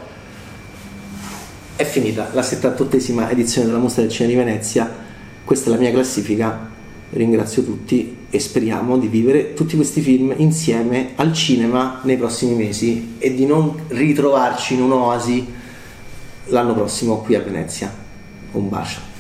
è 1.75 1.85
finita 1.85 2.29
la 2.35 2.43
78esima 2.43 3.31
edizione 3.31 3.67
della 3.67 3.79
Mostra 3.79 4.03
del 4.03 4.11
Cinema 4.11 4.35
di 4.35 4.45
Venezia, 4.45 4.95
questa 5.43 5.71
è 5.71 5.73
la 5.73 5.79
mia 5.79 5.91
classifica, 5.91 6.69
ringrazio 7.13 7.65
tutti 7.65 8.16
e 8.37 8.39
speriamo 8.39 8.99
di 8.99 9.07
vivere 9.07 9.55
tutti 9.55 9.77
questi 9.77 10.03
film 10.03 10.35
insieme 10.37 11.13
al 11.17 11.33
cinema 11.33 12.01
nei 12.03 12.19
prossimi 12.19 12.55
mesi 12.55 13.15
e 13.17 13.35
di 13.35 13.47
non 13.47 13.75
ritrovarci 13.89 14.75
in 14.75 14.83
un'oasi 14.83 15.55
l'anno 16.49 16.75
prossimo 16.75 17.17
qui 17.17 17.35
a 17.35 17.41
Venezia. 17.41 17.91
Un 18.53 18.69
bacio. 18.69 19.16